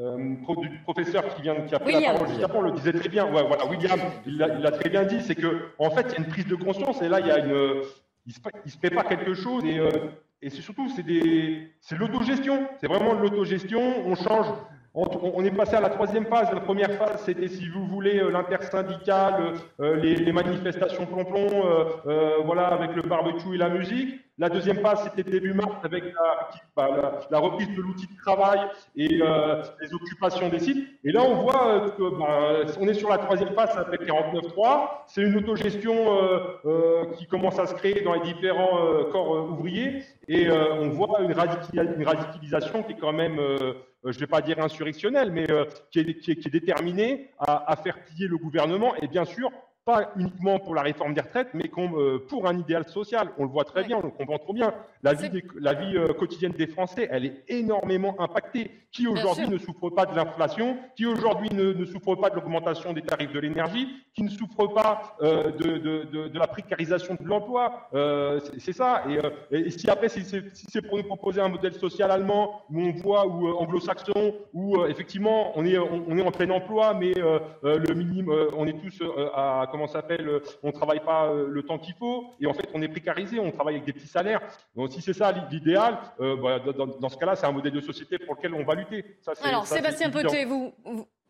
[0.00, 3.24] du professeur qui vient qui a pris la parole juste avant le disait très bien.
[3.26, 6.18] Ouais, voilà, William, il l'a très bien dit, c'est que en fait il y a
[6.18, 7.82] une prise de conscience et là il y a une
[8.26, 9.80] il se, il se prépare quelque chose et
[10.42, 13.80] et c'est surtout c'est des c'est l'autogestion, c'est vraiment de l'autogestion.
[14.06, 14.46] On change
[14.96, 16.50] on, est passé à la troisième phase.
[16.52, 21.66] La première phase, c'était, si vous voulez, euh, l'intersyndicale, euh, les, manifestations plomb-plomb,
[22.06, 24.25] euh, voilà, avec le barbecue et la musique.
[24.38, 28.60] La deuxième phase, c'était début mars avec la, bah, reprise de l'outil de travail
[28.94, 30.86] et les occupations des sites.
[31.04, 34.88] Et là, on voit que bah, on est sur la troisième phase avec 49.3.
[35.06, 35.94] C'est une autogestion
[37.16, 40.02] qui commence à se créer dans les différents corps ouvriers.
[40.28, 43.40] Et on voit une, radicalisation qui est quand même
[44.06, 46.72] euh, je ne vais pas dire insurrectionnel, mais euh, qui est, qui,
[47.38, 49.50] à, à, faire plier le gouvernement et bien sûr
[49.86, 53.28] pas uniquement pour la réforme des retraites, mais comme, euh, pour un idéal social.
[53.38, 54.74] On le voit très bien, on le comprend trop bien.
[55.04, 55.30] La vie,
[55.60, 58.72] la vie euh, quotidienne des Français, elle est énormément impactée.
[58.90, 62.94] Qui aujourd'hui ne souffre pas de l'inflation Qui aujourd'hui ne, ne, souffre pas de l'augmentation
[62.94, 67.28] des tarifs de l'énergie Qui ne souffre pas euh, de, de, de, la précarisation de
[67.28, 67.88] l'emploi
[68.58, 69.04] C'est ça.
[69.50, 72.92] Et, et, si après, si c'est pour nous proposer un modèle social allemand, où on
[72.92, 77.12] voit, ou anglo-saxon, où effectivement on est, on, est en plein emploi, mais
[77.62, 79.02] le minimum, on est tous
[79.34, 82.68] à comment s'appelle, euh, on travaille pas euh, le temps qu'il faut, et en fait
[82.72, 84.40] on est précarisé, on travaille avec des petits salaires.
[84.74, 88.18] Donc si c'est ça l'idéal, euh, bah, dans, ce cas-là, c'est un modèle de société
[88.18, 89.04] pour lequel on va lutter.
[89.42, 90.72] Alors Sébastien Petet, vous,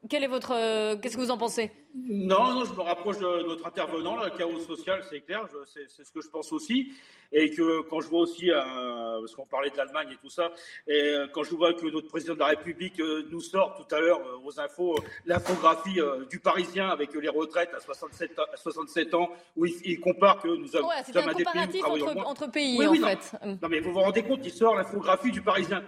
[0.08, 1.72] quel est votre, qu'est-ce que vous en pensez?
[2.04, 6.12] Non, non, je me rapproche de notre intervenant, le chaos social, c'est clair, c'est ce
[6.12, 6.92] que je pense aussi.
[7.32, 10.52] Et que quand je vois aussi, euh, parce qu'on parlait de l'Allemagne et tout ça,
[10.86, 13.94] et euh, quand je vois que notre président de la République euh, nous sort tout
[13.94, 14.94] à l'heure aux infos
[15.24, 15.98] l'infographie
[16.30, 20.76] du Parisien avec les retraites à 67, à 67 ans, où il, compare que nous
[20.76, 23.32] avons ouais, un, des pays entre, entre, pays, en fait.
[23.44, 25.82] Non, mais vous vous rendez compte, il sort l'infographie du Parisien.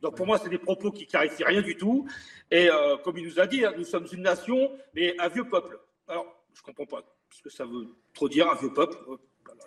[0.00, 2.06] donc pour moi, c'est des propos qui clarifient rien du tout.
[2.50, 2.68] Et
[3.04, 5.78] comme il nous a dit, hein, nous sommes une nation, mais un vieux peuple.
[6.08, 8.96] Alors, je ne comprends pas ce que ça veut trop dire, un vieux peuple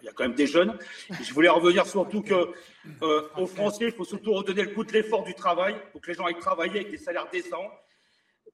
[0.02, 0.78] il y a quand même des jeunes.
[1.22, 2.52] je voulais revenir surtout que
[3.02, 6.08] euh, aux Français, il faut surtout redonner le goût de l'effort du travail, pour que
[6.08, 7.72] les gens aillent travailler avec des salaires décents,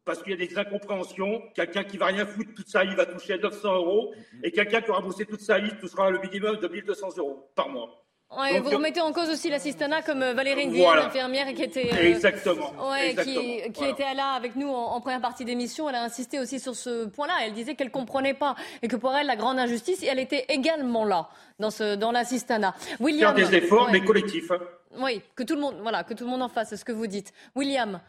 [0.06, 1.44] parce qu'il y a des incompréhensions.
[1.54, 4.14] Quelqu'un qui va rien foutre toute sa vie va toucher 900 euros,
[4.44, 7.70] et quelqu'un qui aura bossé toute sa vie touchera le minimum de 1200 euros par
[7.70, 7.98] mois
[8.32, 12.74] vous remettez en cause aussi l'assistanat comme euh, Valérie Ndiaye, l'infirmière qui était euh, exactement,
[13.24, 15.90] qui, était là avec nous en, première partie d'émission.
[15.90, 17.34] Elle a insisté aussi sur ce point-là.
[17.46, 21.06] Elle disait qu'elle comprenait pas et que pour elle la grande injustice, elle était également
[21.06, 21.30] là
[21.60, 22.74] dans ce dans l'assistanat.
[23.00, 24.50] William, faire des efforts mais collectifs.
[24.52, 24.60] Hein.
[25.00, 26.70] Oui, que tout le monde voilà que tout le monde en fasse.
[26.70, 28.00] C'est ce que vous dites, William.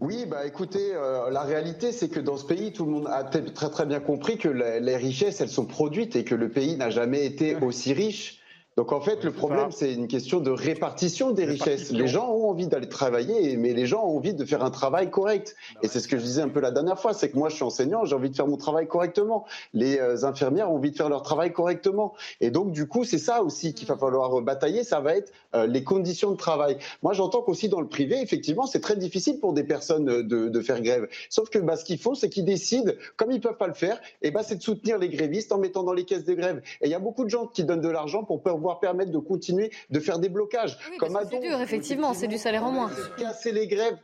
[0.00, 3.22] Oui, bah écoutez, euh, la réalité, c'est que dans ce pays, tout le monde a
[3.22, 6.88] très très bien compris que les richesses, elles sont produites et que le pays n'a
[6.88, 8.39] jamais été aussi riche.
[8.76, 11.90] Donc en fait, le problème, c'est une question de répartition des richesses.
[11.90, 15.10] Les gens ont envie d'aller travailler, mais les gens ont envie de faire un travail
[15.10, 15.56] correct.
[15.74, 17.48] Bah et c'est ce que je disais un peu la dernière fois, c'est que moi,
[17.48, 19.44] je suis enseignant, j'ai envie de faire mon travail correctement.
[19.74, 22.14] Les euh, infirmières ont envie de faire leur travail correctement.
[22.40, 25.66] Et donc, du coup, c'est ça aussi qu'il va falloir batailler, ça va être euh,
[25.66, 26.78] les conditions de travail.
[27.02, 30.60] Moi, j'entends qu'aussi dans le privé, effectivement, c'est très difficile pour des personnes de, de
[30.60, 31.08] faire grève.
[31.28, 34.00] Sauf que bah, ce qu'il faut, c'est qu'ils décident, comme ils peuvent pas le faire,
[34.22, 36.62] et bah, c'est de soutenir les grévistes en mettant dans les caisses de grève.
[36.80, 39.18] Et il y a beaucoup de gens qui donnent de l'argent pour pouvoir permettre de
[39.18, 40.78] continuer de faire des blocages.
[40.98, 42.90] comme c'est dur, effectivement, c'est du salaire en moins.
[43.16, 43.96] Casser les grèves,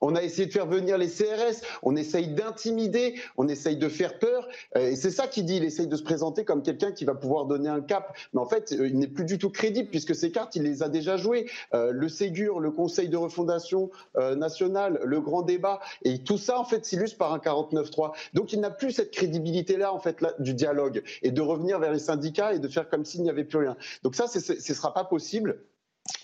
[0.00, 4.18] on a essayé de faire venir les CRS, on essaye d'intimider, on essaye de faire
[4.18, 4.48] peur.
[4.76, 7.14] Euh, et c'est ça qu'il dit, il essaye de se présenter comme quelqu'un qui va
[7.14, 8.16] pouvoir donner un cap.
[8.32, 10.82] Mais en fait, euh, il n'est plus du tout crédible puisque ces cartes, il les
[10.82, 11.46] a déjà jouées.
[11.74, 13.90] Euh, le Ségur, le Conseil de refondation
[14.36, 18.12] nationale, le grand débat, et tout ça, en fait, s'illustre par un 49-3.
[18.34, 21.98] Donc il n'a plus cette crédibilité-là, en fait, du dialogue et de revenir vers les
[21.98, 23.76] syndicats et de faire comme s'il n'y avait plus rien.
[24.02, 25.58] Donc ça, ce ne sera pas possible.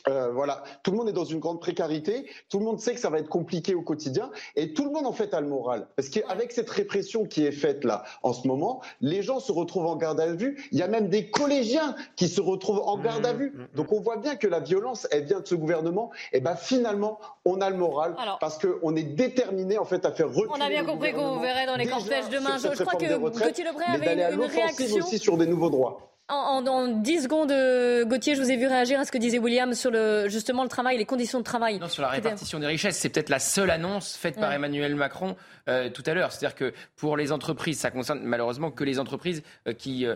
[0.09, 3.01] Euh, voilà, tout le monde est dans une grande précarité, tout le monde sait que
[3.01, 5.87] ça va être compliqué au quotidien, et tout le monde en fait a le moral.
[5.97, 9.87] Parce qu'avec cette répression qui est faite là en ce moment, les gens se retrouvent
[9.87, 10.69] en garde à vue.
[10.73, 13.51] Il y a même des collégiens qui se retrouvent en garde à mmh, vue.
[13.51, 13.77] Mmh, mmh.
[13.77, 16.11] Donc on voit bien que la violence, elle vient de ce gouvernement.
[16.33, 20.29] Et ben finalement, on a le moral parce qu'on est déterminé en fait à faire
[20.29, 20.49] reculer.
[20.51, 22.59] On a bien compris qu'on verrait dans les cortèges demain.
[22.59, 26.12] Je, crois que Gauthier Lebray avait une, une réaction aussi sur des nouveaux droits.
[26.33, 29.39] En, en, 10 secondes, euh, Gauthier, je vous ai vu réagir à ce que disait
[29.39, 31.79] William sur le, justement le travail, les conditions de travail.
[31.79, 32.97] Non, sur la répartition des richesses.
[32.97, 35.37] C'est peut-être la seule annonce faite par Emmanuel Macron
[35.69, 36.33] euh, tout à l'heure.
[36.33, 40.07] C'est-à-dire que pour les entreprises, ça concerne malheureusement que les entreprises euh, qui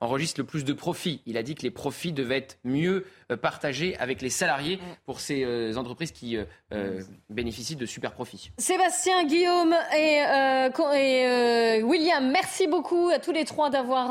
[0.00, 1.22] enregistrent le plus de profits.
[1.26, 3.04] Il a dit que les profits devaient être mieux
[3.40, 6.38] partagés avec les salariés pour ces entreprises qui
[7.30, 8.50] bénéficient de super profits.
[8.58, 10.22] Sébastien, Guillaume et,
[10.96, 14.08] et William, merci beaucoup à tous les trois d'avoir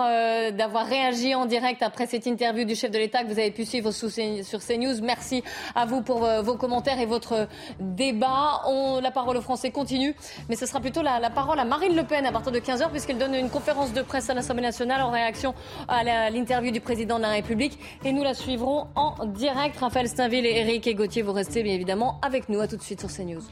[0.52, 0.86] d'avoir
[1.34, 4.10] en direct après cette interview du chef de l'État que vous avez pu suivre sur
[4.10, 5.02] CNews.
[5.02, 7.48] Merci à vous pour euh, vos commentaires et votre
[7.80, 8.62] débat.
[9.02, 10.14] La parole aux Français continue,
[10.50, 13.18] mais ce sera plutôt la, parole à Marine Le Pen à partir de 15h puisqu'elle
[13.18, 15.56] donne une conférence de presse à l'Assemblée nationale en réaction
[15.88, 17.80] à l'interview du président de la République.
[18.04, 19.78] Et nous la suivrons en direct.
[19.80, 22.60] Raphaël Steinville et Eric et Gauthier, vous restez bien évidemment avec nous.
[22.60, 23.44] À tout de suite sur CNews.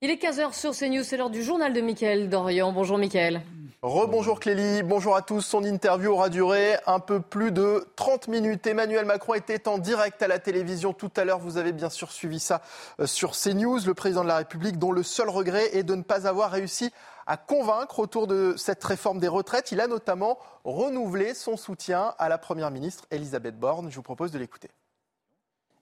[0.00, 2.70] Il est 15h sur CNews, c'est l'heure du journal de Mickaël Dorian.
[2.70, 3.42] Bonjour Mickaël.
[3.82, 5.40] Rebonjour Clélie, bonjour à tous.
[5.40, 8.64] Son interview aura duré un peu plus de 30 minutes.
[8.68, 11.40] Emmanuel Macron était en direct à la télévision tout à l'heure.
[11.40, 12.62] Vous avez bien sûr suivi ça
[13.00, 13.80] euh, sur CNews.
[13.84, 16.92] Le président de la République dont le seul regret est de ne pas avoir réussi
[17.26, 19.72] à convaincre autour de cette réforme des retraites.
[19.72, 23.90] Il a notamment renouvelé son soutien à la Première ministre Elisabeth Borne.
[23.90, 24.70] Je vous propose de l'écouter.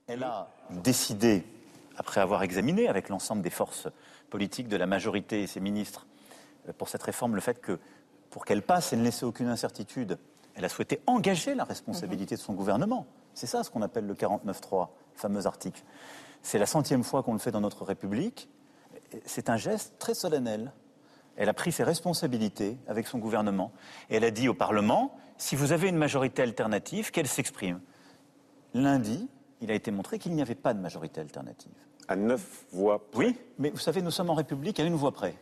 [0.06, 1.44] Elle a décidé
[1.96, 3.88] après avoir examiné avec l'ensemble des forces
[4.31, 6.07] politiques de la majorité et ses ministres
[6.68, 7.79] euh, pour cette réforme le fait que,
[8.31, 10.18] pour qu'elle passe et ne laisser aucune incertitude,
[10.55, 13.07] elle a souhaité engager la responsabilité de son gouvernement.
[13.35, 15.83] C'est ça ce qu'on appelle le 49.3, fameux article.
[16.43, 18.49] C'est la centième fois qu'on le fait dans notre République.
[19.27, 20.72] C'est un geste très solennel.
[21.37, 23.72] Elle a pris ses responsabilités avec son gouvernement
[24.09, 27.81] et elle a dit au Parlement si vous avez une majorité alternative, qu'elle s'exprime.
[28.72, 29.29] Lundi,
[29.61, 31.74] il a été montré qu'il n'y avait pas de majorité alternative
[32.09, 33.24] à neuf voix près.
[33.24, 35.34] Oui, mais vous savez, nous sommes en République à une voix près.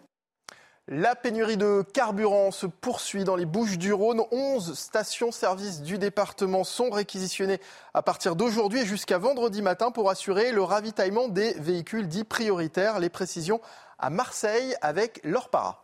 [0.86, 4.20] La pénurie de carburant se poursuit dans les Bouches du Rhône.
[4.30, 7.58] 11 stations-service du département sont réquisitionnées
[7.94, 13.00] à partir d'aujourd'hui et jusqu'à vendredi matin pour assurer le ravitaillement des véhicules dits prioritaires.
[13.00, 13.62] Les précisions
[13.98, 15.83] à Marseille avec Laure Para.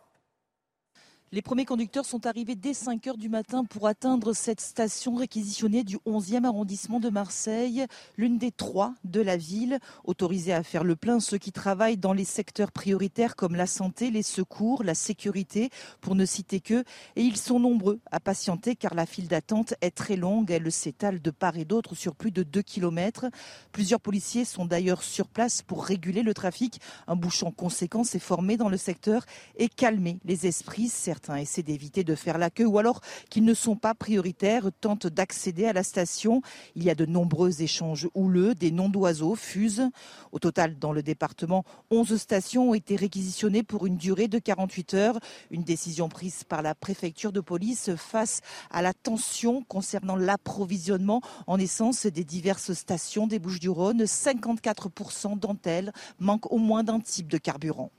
[1.33, 5.85] Les premiers conducteurs sont arrivés dès 5 heures du matin pour atteindre cette station réquisitionnée
[5.85, 7.85] du 11e arrondissement de Marseille,
[8.17, 9.79] l'une des trois de la ville.
[10.03, 14.11] Autorisés à faire le plein, ceux qui travaillent dans les secteurs prioritaires comme la santé,
[14.11, 15.69] les secours, la sécurité,
[16.01, 16.83] pour ne citer que.
[17.15, 20.51] Et ils sont nombreux à patienter car la file d'attente est très longue.
[20.51, 23.27] Elle s'étale de part et d'autre sur plus de 2 km.
[23.71, 26.81] Plusieurs policiers sont d'ailleurs sur place pour réguler le trafic.
[27.07, 29.23] Un bouchon conséquent s'est formé dans le secteur
[29.55, 30.89] et calmer les esprits
[31.29, 35.65] essaient d'éviter de faire la queue ou alors qu'ils ne sont pas prioritaires tentent d'accéder
[35.65, 36.41] à la station.
[36.75, 39.89] Il y a de nombreux échanges houleux, des noms d'oiseaux fusent.
[40.31, 44.93] Au total, dans le département, 11 stations ont été réquisitionnées pour une durée de 48
[44.93, 45.19] heures.
[45.49, 48.41] Une décision prise par la préfecture de police face
[48.71, 54.03] à la tension concernant l'approvisionnement en essence des diverses stations des Bouches-du-Rhône.
[54.03, 57.91] 54% d'entre elles manquent au moins d'un type de carburant.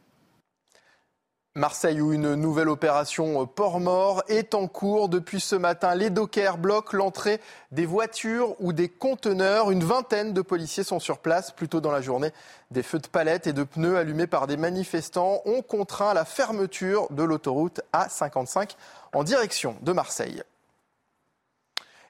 [1.55, 5.11] Marseille où une nouvelle opération port-mort est en cours.
[5.11, 7.43] Depuis ce matin, les dockers bloquent l'entrée
[7.73, 9.71] des voitures ou des conteneurs.
[9.71, 11.51] Une vingtaine de policiers sont sur place.
[11.51, 12.31] Plus tôt dans la journée,
[12.71, 17.07] des feux de palettes et de pneus allumés par des manifestants ont contraint la fermeture
[17.11, 18.71] de l'autoroute A55
[19.13, 20.43] en direction de Marseille.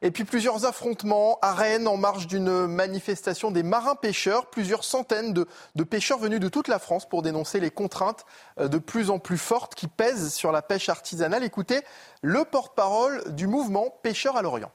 [0.04, 4.46] Et puis plusieurs affrontements à Rennes en marge d'une manifestation des marins-pêcheurs.
[4.50, 8.26] Plusieurs centaines de, pêcheurs venus de toute la France pour dénoncer les contraintes
[8.58, 11.44] euh, de plus en plus fortes qui pèsent sur la pêche artisanale.
[11.44, 11.80] Écoutez
[12.20, 14.72] le porte-parole du mouvement Pêcheurs à l'Orient.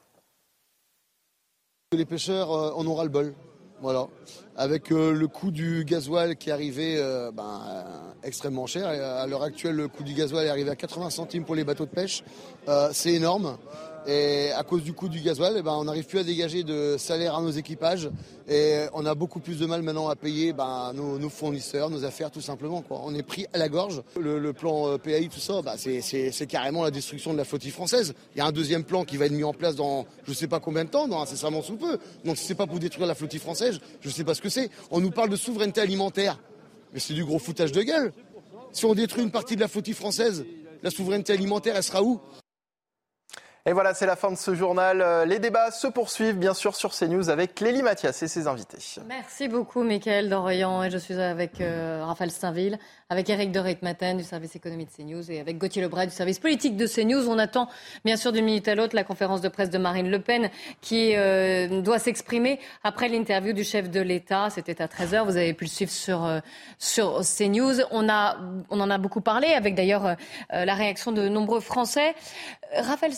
[1.92, 3.34] Les pêcheurs euh, en aura le bol.
[3.82, 4.08] Voilà.
[4.56, 6.96] Avec euh, le coût du gasoil qui est arrivé
[7.34, 7.60] ben,
[8.22, 8.88] extrêmement cher.
[8.88, 11.84] À l'heure actuelle, le coût du gasoil est arrivé à 80 centimes pour les bateaux
[11.84, 12.24] de pêche.
[12.92, 13.58] C'est énorme.
[14.06, 16.96] Et à cause du coût du gasoil, eh ben, on n'arrive plus à dégager de
[16.98, 18.08] salaire à nos équipages.
[18.48, 22.04] Et on a beaucoup plus de mal maintenant à payer ben, nos, nos, fournisseurs, nos
[22.04, 22.80] affaires, tout simplement.
[22.80, 23.02] Quoi.
[23.04, 24.02] On est pris à la gorge.
[24.18, 28.14] Le, le plan PAI, tout ça, ben, c'est carrément la destruction de la flottille française.
[28.34, 30.36] Il y a un deuxième plan qui va être mis en place dans je ne
[30.36, 31.98] sais pas combien de temps, dans incessamment sous peu.
[32.24, 34.48] Donc si c'est pas pour détruire la flottille française, je ne sais pas ce que
[34.48, 34.70] c'est.
[34.90, 36.38] On nous parle de souveraineté alimentaire.
[36.92, 38.12] Mais c'est du gros foutage de gueule.
[38.72, 40.44] Si on détruit une partie de la flottille française,
[40.82, 42.20] la souveraineté alimentaire, elle sera où?
[43.66, 45.02] Et voilà, c'est la fin de ce journal.
[45.02, 48.78] Euh, les débats se poursuivent, bien sûr, sur CNews avec Clélie Mathias et ses invités.
[49.06, 50.82] Merci beaucoup, Mickaël Dorian.
[50.84, 52.78] Et je suis avec euh, Raphaël Steinville,
[53.10, 56.38] avec Eric de Reitmaten du service économie de CNews et avec Gauthier Lebray du service
[56.38, 57.28] politique de CNews.
[57.28, 57.68] On attend,
[58.04, 60.50] bien sûr, d'une minute à l'autre la conférence de presse de Marine Le Pen
[60.80, 64.50] qui euh, doit s'exprimer après l'interview du chef de l'État.
[64.50, 65.24] C'était à 13h.
[65.24, 66.40] Vous avez pu le suivre sur, euh,
[66.78, 67.82] sur CNews.
[67.90, 68.38] On, a,
[68.70, 70.14] on en a beaucoup parlé avec d'ailleurs euh,
[70.50, 72.14] la réaction de nombreux Français.
[72.74, 73.12] Raphaël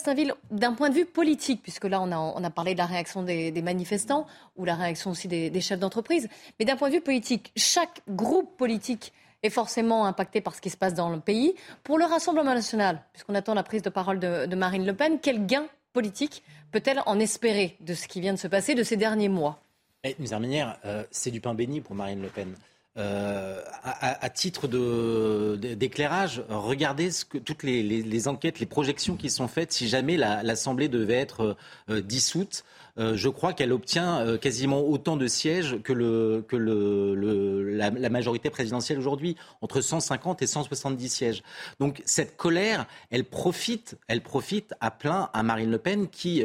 [0.50, 4.26] D'un point de vue politique, puisque là on a, parlé de la réaction des, manifestants
[4.56, 6.28] ou la réaction aussi des, chefs d'entreprise,
[6.58, 9.12] mais d'un point de vue politique, chaque groupe politique
[9.42, 11.54] est forcément impacté par ce qui se passe dans le pays.
[11.82, 15.46] Pour le Rassemblement national, puisqu'on attend la prise de parole de, Marine Le Pen, quel
[15.46, 19.28] gain politique peut-elle en espérer de ce qui vient de se passer de ces derniers
[19.28, 19.60] mois?
[20.04, 22.54] Et, D'une euh, c'est du pain béni pour Marine Le Pen.
[22.96, 27.10] Euh, à, titre d'éclairage, de, regardez
[27.44, 31.56] toutes les, enquêtes, les projections qui sont faites si jamais l'Assemblée la, devait être
[31.88, 32.64] euh, dissoute.
[32.98, 37.70] Euh, je crois qu'elle obtient euh, quasiment autant de sièges que, le, que le, le,
[37.70, 41.42] la, la, majorité présidentielle aujourd'hui, entre 150 et 170 sièges.
[41.78, 46.42] Donc cette colère, elle profite, elle profite à plein à Marine Le Pen qui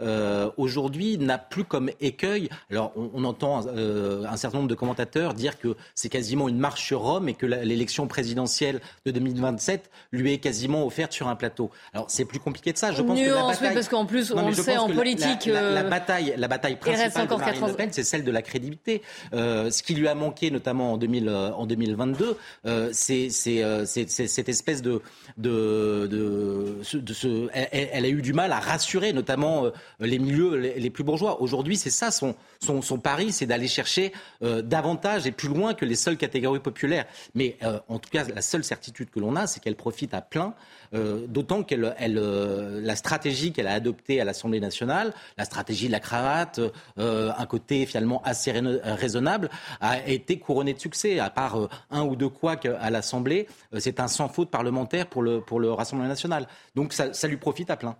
[0.00, 2.48] euh, aujourd'hui n'a plus comme écueil.
[2.70, 6.84] Alors on, on entend un certain nombre de commentateurs dire que c'est quasiment une marche
[6.84, 11.70] sur Rome et que l'élection présidentielle de 2027 lui est quasiment offerte sur un plateau.
[11.92, 12.92] Alors c'est plus compliqué de ça.
[12.92, 13.68] Je pense Nuance, que la bataille...
[13.68, 15.46] oui, parce qu'en plus non, on le sait en politique.
[15.46, 18.42] La, la, la, bataille, la bataille principale de Marine Le Pen, c'est celle de la
[18.42, 19.02] crédibilité.
[19.32, 22.36] Euh, ce qui lui a manqué, notamment en, 2000, en 2022,
[22.66, 23.30] euh, c'est
[23.62, 25.00] euh, cette espèce de,
[25.36, 29.70] de, de, de ce, elle, elle, a eu du mal à rassurer, notamment euh,
[30.00, 31.40] les milieux les, les plus bourgeois.
[31.40, 34.12] Aujourd'hui, c'est ça son, son, son pari, c'est d'aller chercher
[34.42, 37.06] euh, davantage et plus loin que les seules catégories populaires.
[37.34, 40.20] Mais euh, en tout cas, la seule certitude que l'on a, c'est qu'elle profite à
[40.20, 40.54] plein,
[40.94, 45.86] euh, d'autant qu'elle, elle, euh, la stratégie qu'elle a adoptée à l'Assemblée nationale, la stratégie
[45.86, 46.60] de la cravate,
[46.98, 51.18] euh, un côté finalement assez raisonnable, a été couronnée de succès.
[51.18, 53.46] À part euh, un ou deux couacs à l'Assemblée,
[53.78, 56.46] c'est un sans faute parlementaire pour le, pour le Rassemblement national.
[56.74, 57.96] Donc ça, ça lui profite à plein.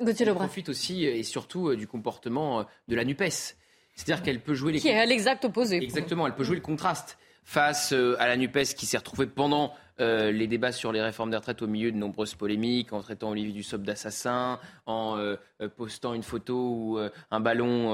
[0.00, 3.56] Gauthier Elle profite aussi et surtout du comportement de la NUPES.
[3.94, 4.80] C'est-à-dire qu'elle peut jouer les.
[4.80, 5.76] Qui est à l'exact opposé.
[5.76, 10.32] Exactement, elle peut jouer le contraste face à la NUPES qui s'est retrouvée pendant euh,
[10.32, 13.52] les débats sur les réformes des retraites au milieu de nombreuses polémiques, en traitant Olivier
[13.52, 15.36] Dussopt d'assassin, en euh,
[15.76, 16.98] postant une photo où
[17.30, 17.92] un ballon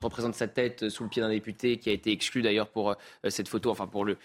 [0.00, 2.94] représente sa tête sous le pied d'un député qui a été exclu d'ailleurs pour
[3.28, 4.16] cette photo, enfin pour le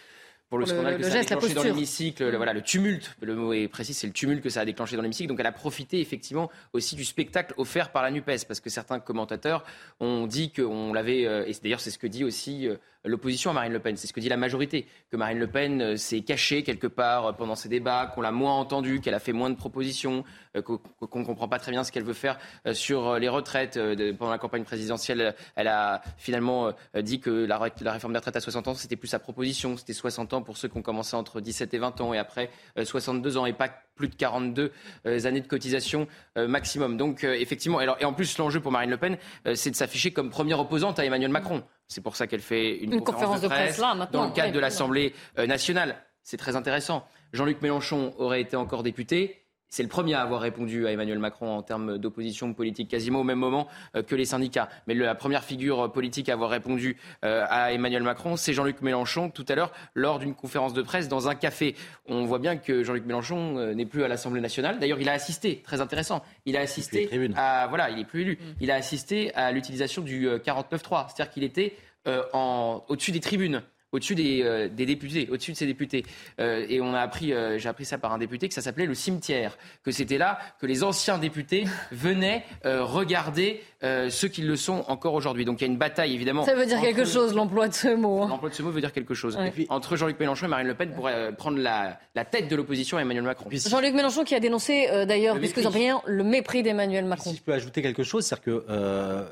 [0.49, 2.29] pour le scandale que ça a déclenché dans l'hémicycle.
[2.29, 4.95] Le, voilà, le tumulte, le mot est précis, c'est le tumulte que ça a déclenché
[4.95, 5.29] dans l'hémicycle.
[5.29, 8.99] Donc elle a profité effectivement aussi du spectacle offert par la NUPES, parce que certains
[8.99, 9.63] commentateurs
[9.99, 12.69] ont dit qu'on l'avait, et d'ailleurs c'est ce que dit aussi
[13.05, 13.97] l'opposition à Marine Le Pen.
[13.97, 17.25] C'est ce que dit la majorité, que Marine Le Pen euh, s'est cachée quelque part
[17.25, 20.23] euh, pendant ces débats, qu'on l'a moins entendue, qu'elle a fait moins de propositions,
[20.55, 20.79] euh, qu'on
[21.19, 22.37] ne comprend pas très bien ce qu'elle veut faire
[22.73, 23.79] sur les retraites.
[24.17, 28.67] Pendant la campagne présidentielle, elle a finalement dit que la réforme des retraites à 60
[28.67, 29.77] ans, c'était plus sa proposition.
[29.77, 32.49] C'était 60 ans pour ceux qui ont commencé entre 17 et 20 ans et après
[32.81, 34.71] 62 ans et pas plus de 42
[35.05, 36.97] années de cotisation maximum.
[36.97, 39.17] Donc effectivement, et en plus l'enjeu pour Marine Le Pen,
[39.55, 41.63] c'est de s'afficher comme première opposante à Emmanuel Macron.
[41.87, 43.79] C'est pour ça qu'elle fait une, conférence, de presse,
[44.11, 45.97] dans le cadre de l'Assemblée euh, nationale.
[46.23, 47.05] C'est très intéressant.
[47.33, 49.42] Jean-Luc Mélenchon aurait été encore député.
[49.73, 53.23] C'est le premier à avoir répondu à Emmanuel Macron en termes d'opposition politique, quasiment au
[53.23, 54.69] même moment euh, que les syndicats.
[54.85, 56.95] Mais la première figure politique à avoir répondu
[57.25, 61.07] euh, à Emmanuel Macron, c'est Jean-Luc Mélenchon, tout à l'heure, lors d'une conférence de presse
[61.07, 61.73] dans un café.
[62.05, 64.77] On voit bien que Jean-Luc Mélenchon euh, n'est plus à l'Assemblée nationale.
[64.77, 67.65] D'ailleurs, il a assisté, très intéressant, il a assisté à...
[67.67, 68.33] Voilà, il n'est plus élu.
[68.33, 68.53] Mm.
[68.61, 73.63] Il a assisté à l'utilisation du 49-3, c'est-à-dire qu'il était au-dessus des tribunes
[73.93, 76.03] au-dessus euh, des, députés, au-dessus de ces députés.
[76.39, 78.85] Euh, et on a appris, euh, j'ai appris ça par un député, que ça s'appelait
[78.85, 83.61] le cimetière, que c'était là que les anciens députés venaient regarder
[84.09, 85.43] ceux qui le sont encore aujourd'hui.
[85.43, 86.45] Donc il y a une bataille évidemment.
[86.45, 88.21] Ça veut dire quelque chose l'emploi de ce mot.
[88.21, 88.27] Hein.
[88.29, 89.37] L'emploi de ce mot veut dire quelque chose.
[89.45, 91.99] Et puis, entre Jean-Luc Mélenchon et Marine Le Pen pour prendre la,
[92.31, 93.49] tête de l'opposition à Emmanuel Macron.
[93.51, 97.31] Jean-Luc Mélenchon qui a dénoncé d'ailleurs, puisque rien, le mépris d'Emmanuel Macron.
[97.31, 98.65] Si je peux ajouter quelque chose, c'est que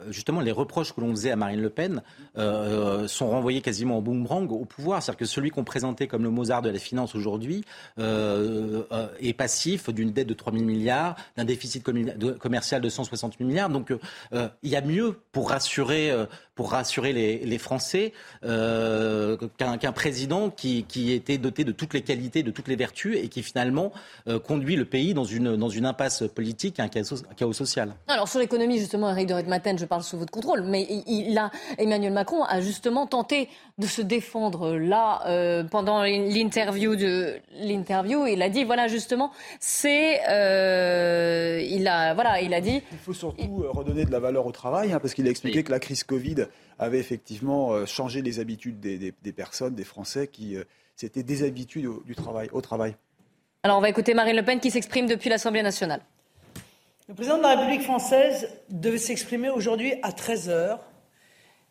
[0.10, 2.02] justement les reproches que l'on faisait à Marine Le Pen
[2.36, 5.02] sont renvoyés quasiment au boomerang au pouvoir.
[5.02, 7.64] C'est-à-dire que celui qu'on présentait comme le Mozart de la finance aujourd'hui
[8.00, 11.84] euh, euh, est passif d'une dette de 3 000 milliards, d'un déficit
[12.40, 13.70] commercial de 160 000 milliards.
[13.70, 13.92] Donc
[14.34, 16.12] euh, il y a mieux pour rassurer,
[16.62, 22.52] pour rassurer les, Français qu'un président qui, qui, était doté de toutes les qualités, de
[22.52, 23.92] toutes les vertus et qui finalement
[24.46, 27.96] conduit le pays dans une, dans une impasse politique, un chaos, un chaos social.
[28.08, 31.50] Alors sur l'économie, justement, Eric de Matin, je parle sous votre contrôle, mais il, a,
[31.80, 33.50] Emmanuel Macron a justement tenté
[33.80, 38.28] de se défendre là euh, pendant l'interview de l'interview.
[38.28, 42.82] Il a dit voilà justement c'est euh, il a voilà il a dit.
[42.92, 45.64] Il faut surtout euh, redonner de la valeur au travail hein, parce qu'il a expliqué
[45.64, 46.48] que la crise Covid
[46.80, 50.58] avait effectivement changé les habitudes des, personnes, des Français qui
[50.96, 52.96] s'étaient déshabitués du travail, au travail.
[53.64, 56.02] Alors on va écouter Marine Le Pen qui s'exprime depuis l'Assemblée nationale.
[57.08, 60.80] Le président de la République française devait s'exprimer aujourd'hui à 13 h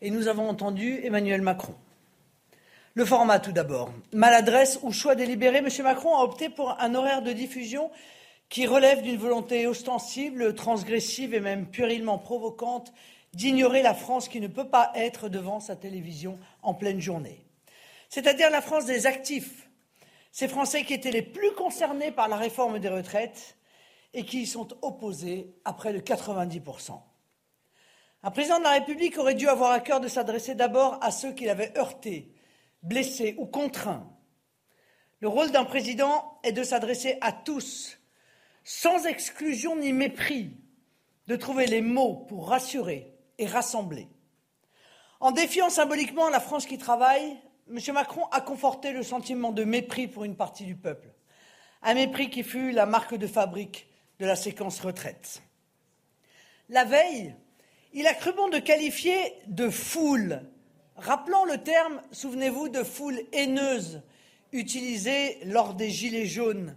[0.01, 1.73] et nous avons entendu Emmanuel Macron.
[2.93, 3.91] Le format tout d'abord.
[4.13, 5.67] Maladresse ou choix délibéré, M.
[5.83, 7.89] Macron a opté pour un horaire de diffusion
[8.49, 12.93] qui relève d'une volonté ostensible, transgressive et même puérilement provocante
[13.33, 17.45] d'ignorer la France qui ne peut pas être devant sa télévision en pleine journée.
[18.09, 19.69] C'est-à-dire la France des actifs,
[20.31, 23.57] ces Français qui étaient les plus concernés par la réforme des retraites
[24.13, 26.99] et qui y sont opposés à près de 90%.
[28.23, 31.33] Un président de la République aurait dû avoir à cœur de s'adresser d'abord à ceux
[31.33, 32.33] qui l'avaient heurté,
[32.83, 34.07] blessés ou contraints.
[35.21, 37.97] Le rôle d'un président est de s'adresser à tous,
[38.63, 40.51] sans exclusion ni mépris,
[41.27, 43.10] de trouver les mots pour rassurer
[43.41, 44.07] et.
[45.19, 47.37] En défiant symboliquement la France qui travaille,
[47.69, 47.93] M.
[47.93, 51.09] Macron a conforté le sentiment de mépris pour une partie du peuple,
[51.81, 53.87] un mépris qui fut la marque de fabrique
[54.19, 55.41] de la séquence retraite.
[56.69, 57.35] La veille,
[57.93, 60.41] il a cru bon de qualifier de foule
[61.01, 64.03] Rappelons le terme, souvenez-vous, de foule haineuse
[64.51, 66.75] utilisé lors des Gilets jaunes.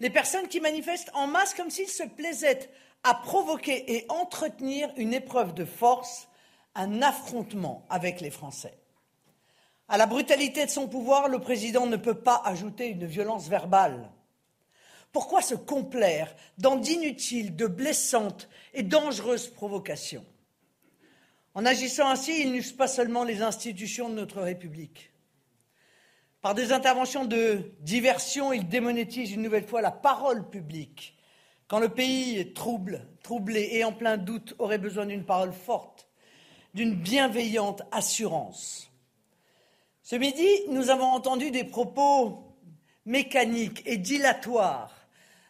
[0.00, 2.70] Les personnes qui manifestent en masse comme s'ils se plaisaient
[3.04, 6.28] à provoquer et entretenir une épreuve de force,
[6.74, 8.78] un affrontement avec les Français.
[9.88, 14.10] À la brutalité de son pouvoir, le président ne peut pas ajouter une violence verbale.
[15.12, 20.26] Pourquoi se complaire dans d'inutiles, de blessantes et dangereuses provocations?
[21.54, 25.10] En agissant ainsi, il n'use pas seulement les institutions de notre République.
[26.40, 31.17] Par des interventions de diversion, il démonétise une nouvelle fois la parole publique.
[31.68, 36.08] Quand le pays trouble, troublé et en plein doute aurait besoin d'une parole forte,
[36.72, 38.90] d'une bienveillante assurance.
[40.02, 42.56] Ce midi, nous avons entendu des propos
[43.04, 44.94] mécaniques et dilatoires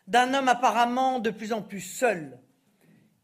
[0.08, 2.40] d'un homme apparemment de plus en plus seul,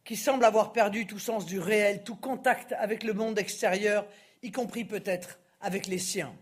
[0.05, 4.07] qui semble avoir perdu tout sens du réel, tout contact avec le monde extérieur,
[4.43, 6.35] y compris peut-être avec les siens.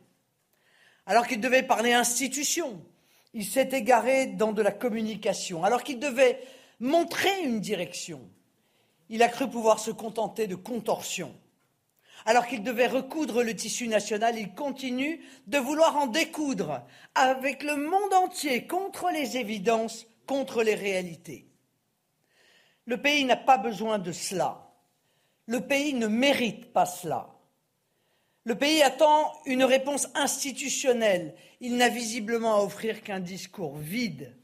[1.07, 2.85] Alors qu'il devait parler institution,
[3.35, 5.65] il s'est égaré dans de la communication.
[5.65, 6.41] Alors qu'il devait
[6.81, 8.21] montrer une direction,
[9.09, 11.35] il a cru pouvoir se contenter de contorsions.
[12.25, 16.83] Alors qu'il devait recoudre le tissu national, il continue de vouloir en découdre
[17.15, 21.47] avec le monde entier contre les évidences, contre les réalités.
[22.87, 24.71] Le pays n'a pas besoin de cela.
[25.47, 27.32] Le pays ne mérite pas cela.
[28.45, 31.35] Le pays attend une réponse institutionnelle.
[31.61, 34.37] Il n'a visiblement à offrir qu'un discours vide,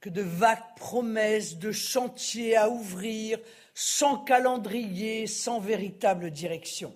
[0.00, 3.38] que de vagues promesses de chantiers à ouvrir,
[3.74, 6.94] sans calendrier, sans véritable direction.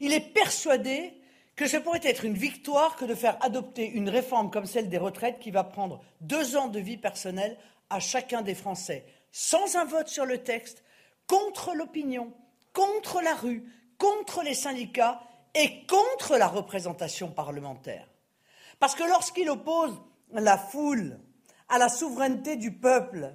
[0.00, 1.14] Il est persuadé
[1.56, 4.98] que ce pourrait être une victoire que de faire adopter une réforme comme celle des
[4.98, 7.56] retraites qui va prendre deux ans de vie personnelle
[7.88, 10.82] à chacun des Français, sans un vote sur le texte,
[11.26, 12.32] contre l'opinion,
[12.72, 13.64] contre la rue,
[14.02, 15.20] contre les syndicats
[15.54, 18.08] et contre la représentation parlementaire.
[18.80, 19.96] Parce que lorsqu'il oppose
[20.32, 21.20] la foule
[21.68, 23.32] à la souveraineté du peuple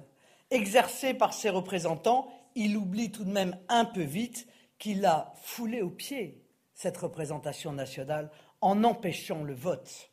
[0.50, 4.46] exercée par ses représentants, il oublie tout de même un peu vite
[4.78, 6.44] qu'il a foulé aux pieds
[6.74, 10.10] cette représentation nationale en empêchant le vote.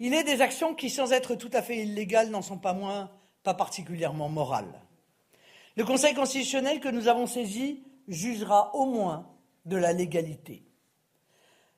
[0.00, 3.08] Il est des actions qui, sans être tout à fait illégales, n'en sont pas moins
[3.44, 4.80] pas particulièrement morales.
[5.76, 9.28] Le Conseil constitutionnel que nous avons saisi jugera au moins
[9.64, 10.64] de la légalité.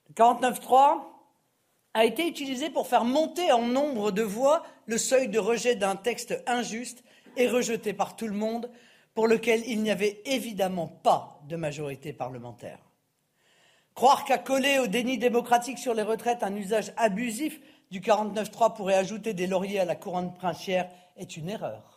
[0.08, 1.02] Le 49.3
[1.94, 5.96] a été utilisé pour faire monter en nombre de voix le seuil de rejet d'un
[5.96, 7.04] texte injuste
[7.36, 8.70] et rejeté par tout le monde,
[9.14, 12.78] pour lequel il n'y avait évidemment pas de majorité parlementaire.
[13.94, 17.60] Croire qu'à coller au déni démocratique sur les retraites un usage abusif
[17.92, 21.93] du 49.3 pourrait ajouter des lauriers à la couronne princière est une erreur.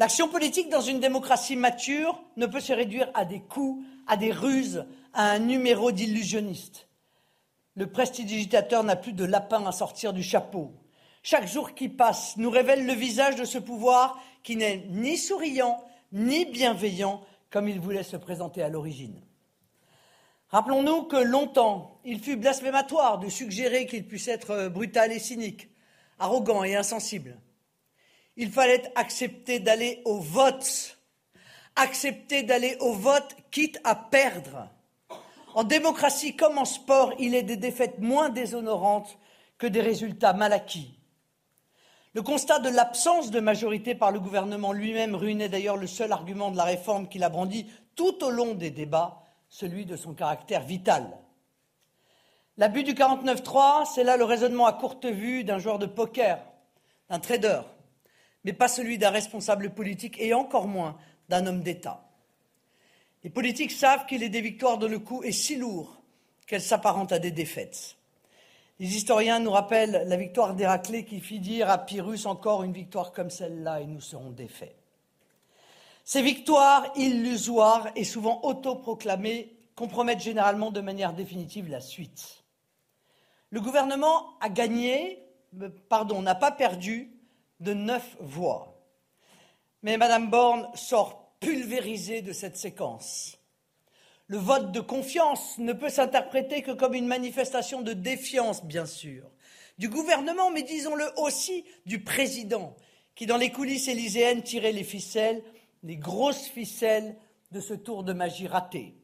[0.00, 4.32] L'action politique dans une démocratie mature ne peut se réduire à des coups, à des
[4.32, 6.88] ruses, à un numéro d'illusionniste.
[7.74, 10.72] Le prestidigitateur n'a plus de lapin à sortir du chapeau.
[11.22, 15.84] Chaque jour qui passe nous révèle le visage de ce pouvoir qui n'est ni souriant
[16.12, 17.20] ni bienveillant
[17.50, 19.20] comme il voulait se présenter à l'origine.
[20.48, 25.68] Rappelons-nous que longtemps, il fut blasphématoire de suggérer qu'il puisse être brutal et cynique,
[26.18, 27.36] arrogant et insensible.
[28.42, 30.98] Il fallait accepter d'aller au vote,
[31.76, 34.66] accepter d'aller au vote quitte à perdre.
[35.54, 39.18] En démocratie comme en sport, il est des défaites moins déshonorantes
[39.58, 40.98] que des résultats mal acquis.
[42.14, 46.50] Le constat de l'absence de majorité par le gouvernement lui-même ruinait d'ailleurs le seul argument
[46.50, 50.62] de la réforme qu'il a brandi tout au long des débats, celui de son caractère
[50.62, 51.10] vital.
[52.56, 56.38] L'abus du 49.3, c'est là le raisonnement à courte vue d'un joueur de poker,
[57.10, 57.60] d'un trader,
[58.44, 60.96] mais pas celui d'un responsable politique et encore moins
[61.28, 62.06] d'un homme d'État.
[63.22, 66.00] Les politiques savent qu'il est des victoires dont le coup est si lourd
[66.46, 67.96] qu'elles s'apparentent à des défaites.
[68.78, 73.12] Les historiens nous rappellent la victoire d'Héraclée qui fit dire à Pyrrhus encore une victoire
[73.12, 74.74] comme celle-là et nous serons défaits.
[76.04, 82.42] Ces victoires illusoires et souvent autoproclamées compromettent généralement de manière définitive la suite.
[83.50, 85.22] Le gouvernement a gagné,
[85.88, 87.12] pardon, n'a pas perdu
[87.60, 88.82] de neuf voix.
[89.82, 93.38] Mais Mme Borne sort pulvérisée de cette séquence.
[94.26, 99.30] Le vote de confiance ne peut s'interpréter que comme une manifestation de défiance, bien sûr,
[99.78, 102.76] du gouvernement, mais disons-le aussi du président,
[103.14, 105.42] qui, dans les coulisses élyséennes, tirait les ficelles
[105.82, 107.16] les grosses ficelles
[107.52, 108.94] de ce tour de magie raté.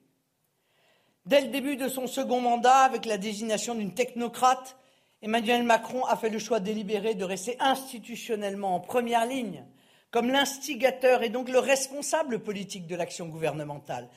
[1.24, 4.76] Dès le début de son second mandat, avec la désignation d'une technocrate,
[5.22, 9.64] Emmanuel Macron a fait le choix délibéré de rester institutionnellement en première ligne,
[10.10, 14.08] comme l'instigateur et donc le responsable politique de l'action gouvernementale,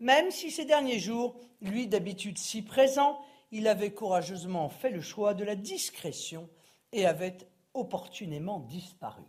[0.00, 5.34] même si ces derniers jours, lui d'habitude si présent, il avait courageusement fait le choix
[5.34, 6.48] de la discrétion
[6.92, 7.38] et avait
[7.74, 9.22] opportunément disparu.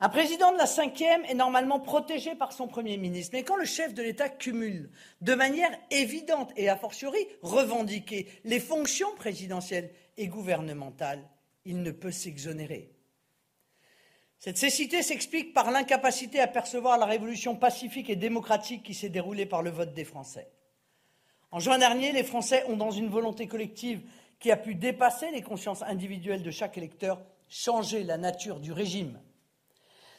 [0.00, 3.30] Un président de la cinquième est normalement protégé par son Premier ministre.
[3.34, 4.90] Mais quand le chef de l'État cumule
[5.22, 11.28] de manière évidente et a fortiori revendiquée les fonctions présidentielles et gouvernementales,
[11.64, 12.92] il ne peut s'exonérer.
[14.38, 19.46] Cette cécité s'explique par l'incapacité à percevoir la révolution pacifique et démocratique qui s'est déroulée
[19.46, 20.48] par le vote des Français.
[21.50, 24.02] En juin dernier, les Français ont, dans une volonté collective
[24.38, 29.18] qui a pu dépasser les consciences individuelles de chaque électeur, changé la nature du régime.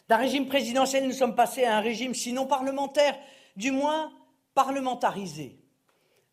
[0.09, 3.15] D'un régime présidentiel, nous sommes passés à un régime sinon parlementaire,
[3.55, 4.11] du moins
[4.55, 5.59] parlementarisé.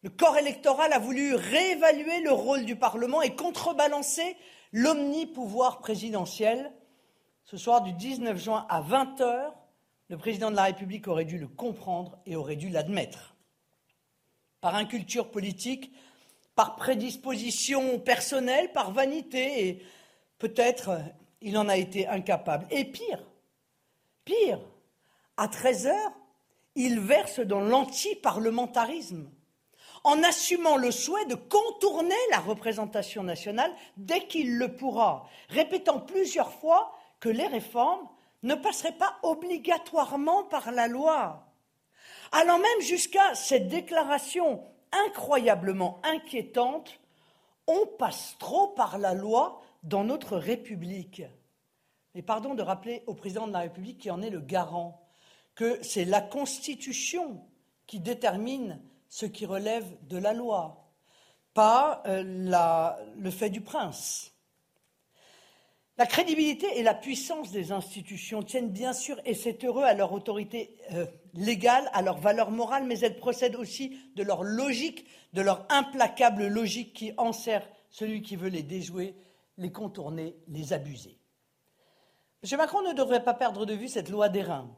[0.02, 4.38] Le corps électoral a voulu réévaluer le rôle du Parlement et contrebalancer
[4.72, 6.72] l'omnipouvoir présidentiel.
[7.44, 9.54] Ce soir du 19 juin à 20 heures,
[10.08, 13.36] le président de la République aurait dû le comprendre et aurait dû l'admettre.
[14.62, 15.92] Par inculture politique,
[16.54, 19.82] par prédisposition personnelle, par vanité, et
[20.38, 20.92] peut-être
[21.42, 22.66] il en a été incapable.
[22.70, 23.22] Et pire,
[24.26, 24.60] pire,
[25.38, 26.12] à 13 heures,
[26.74, 29.30] il verse dans l'anti-parlementarisme
[30.04, 36.52] en assumant le souhait de contourner la représentation nationale dès qu'il le pourra, répétant plusieurs
[36.52, 38.06] fois que les réformes
[38.42, 41.48] ne passeraient pas obligatoirement par la loi,
[42.30, 44.62] allant même jusqu'à cette déclaration
[44.92, 47.00] incroyablement inquiétante
[47.66, 51.22] on passe trop par la loi dans notre République.
[52.16, 55.06] Et pardon de rappeler au président de la République qui en est le garant
[55.54, 57.44] que c'est la Constitution
[57.86, 60.90] qui détermine ce qui relève de la loi,
[61.52, 64.32] pas euh, le fait du prince.
[65.98, 70.12] La crédibilité et la puissance des institutions tiennent bien sûr, et c'est heureux, à leur
[70.12, 71.04] autorité euh,
[71.34, 75.04] légale, à leur valeur morale, mais elles procèdent aussi de leur logique,
[75.34, 79.14] de leur implacable logique qui enserre celui qui veut les déjouer,
[79.58, 81.18] les contourner, les abuser.
[82.50, 82.58] M.
[82.58, 84.70] Macron ne devrait pas perdre de vue cette loi des reins.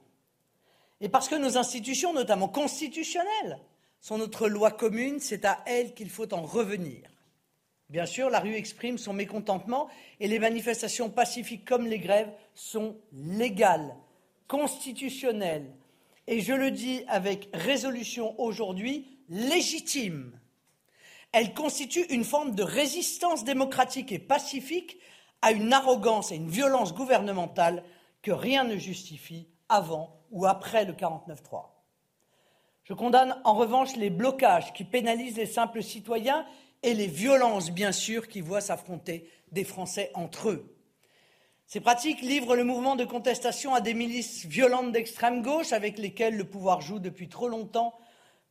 [1.00, 3.58] Et parce que nos institutions, notamment constitutionnelles,
[4.00, 7.02] sont notre loi commune, c'est à elles qu'il faut en revenir.
[7.90, 9.88] Bien sûr, la rue exprime son mécontentement
[10.20, 13.94] et les manifestations pacifiques comme les grèves sont légales,
[14.46, 15.72] constitutionnelles
[16.28, 20.38] et, je le dis avec résolution aujourd'hui, légitimes.
[21.32, 24.98] Elles constituent une forme de résistance démocratique et pacifique
[25.43, 27.84] à une arrogance et une violence gouvernementale
[28.22, 31.66] que rien ne justifie avant ou après le 49-3.
[32.84, 36.47] Je condamne en revanche les blocages qui pénalisent les simples citoyens
[36.82, 40.74] et les violences, bien sûr, qui voient s'affronter des Français entre eux.
[41.66, 46.36] Ces pratiques livrent le mouvement de contestation à des milices violentes d'extrême gauche avec lesquelles
[46.36, 47.95] le pouvoir joue depuis trop longtemps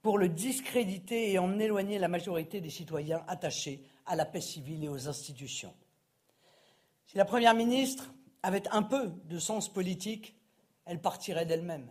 [0.03, 4.83] pour le discréditer et en éloigner la majorité des citoyens attachés à la paix civile
[4.83, 5.73] et aux institutions.
[7.07, 10.35] Si la Première ministre avait un peu de sens politique,
[10.85, 11.87] elle partirait d'elle-même.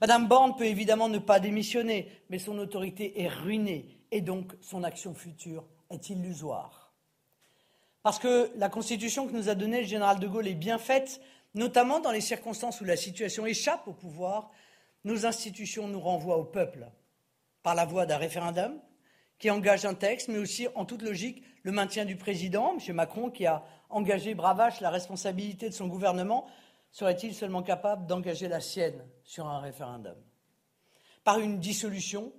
[0.00, 4.82] Madame Borne peut évidemment ne pas démissionner, mais son autorité est ruinée et donc son
[4.82, 6.92] action future est illusoire.
[8.02, 11.20] Parce que la Constitution que nous a donnée le général de Gaulle est bien faite,
[11.54, 14.50] notamment dans les circonstances où la situation échappe au pouvoir,
[15.04, 16.90] nos institutions nous renvoient au peuple,
[17.62, 18.80] par la voie d'un référendum
[19.38, 22.94] qui engage un texte, mais aussi, en toute logique, le maintien du président, M.
[22.94, 26.46] Macron, qui a engagé bravache la responsabilité de son gouvernement
[26.90, 30.16] serait-il seulement capable d'engager la sienne sur un référendum?
[31.24, 32.32] Par une dissolution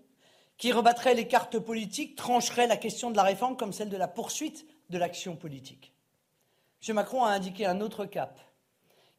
[0.57, 4.07] qui rebattrait les cartes politiques, trancherait la question de la réforme comme celle de la
[4.07, 5.93] poursuite de l'action politique.
[6.87, 6.95] M.
[6.95, 8.39] Macron a indiqué un autre cap,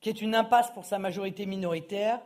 [0.00, 2.20] qui est une impasse pour sa majorité minoritaire,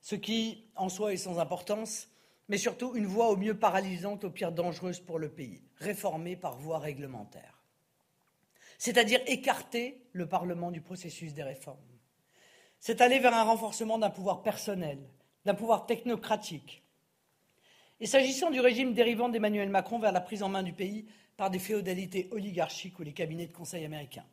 [0.00, 2.08] ce qui, en soi, est sans importance,
[2.48, 6.56] mais surtout une voie au mieux paralysante, au pire dangereuse pour le pays, réformée par
[6.56, 7.62] voie réglementaire.
[8.78, 11.78] C'est-à-dire écarter le Parlement du processus des réformes
[12.82, 14.98] c'est aller vers un renforcement d'un pouvoir personnel,
[15.44, 16.82] d'un pouvoir technocratique.
[18.00, 21.06] Et s'agissant du régime dérivant d'Emmanuel Macron vers la prise en main du pays
[21.36, 24.26] par des féodalités oligarchiques ou les cabinets de conseil américains.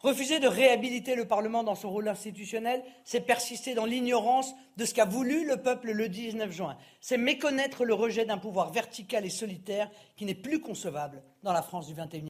[0.00, 4.92] Refuser de réhabiliter le Parlement dans son rôle institutionnel, c'est persister dans l'ignorance de ce
[4.92, 6.76] qu'a voulu le peuple le 19 juin.
[7.00, 11.62] C'est méconnaître le rejet d'un pouvoir vertical et solitaire qui n'est plus concevable dans la
[11.62, 12.28] France du XXIe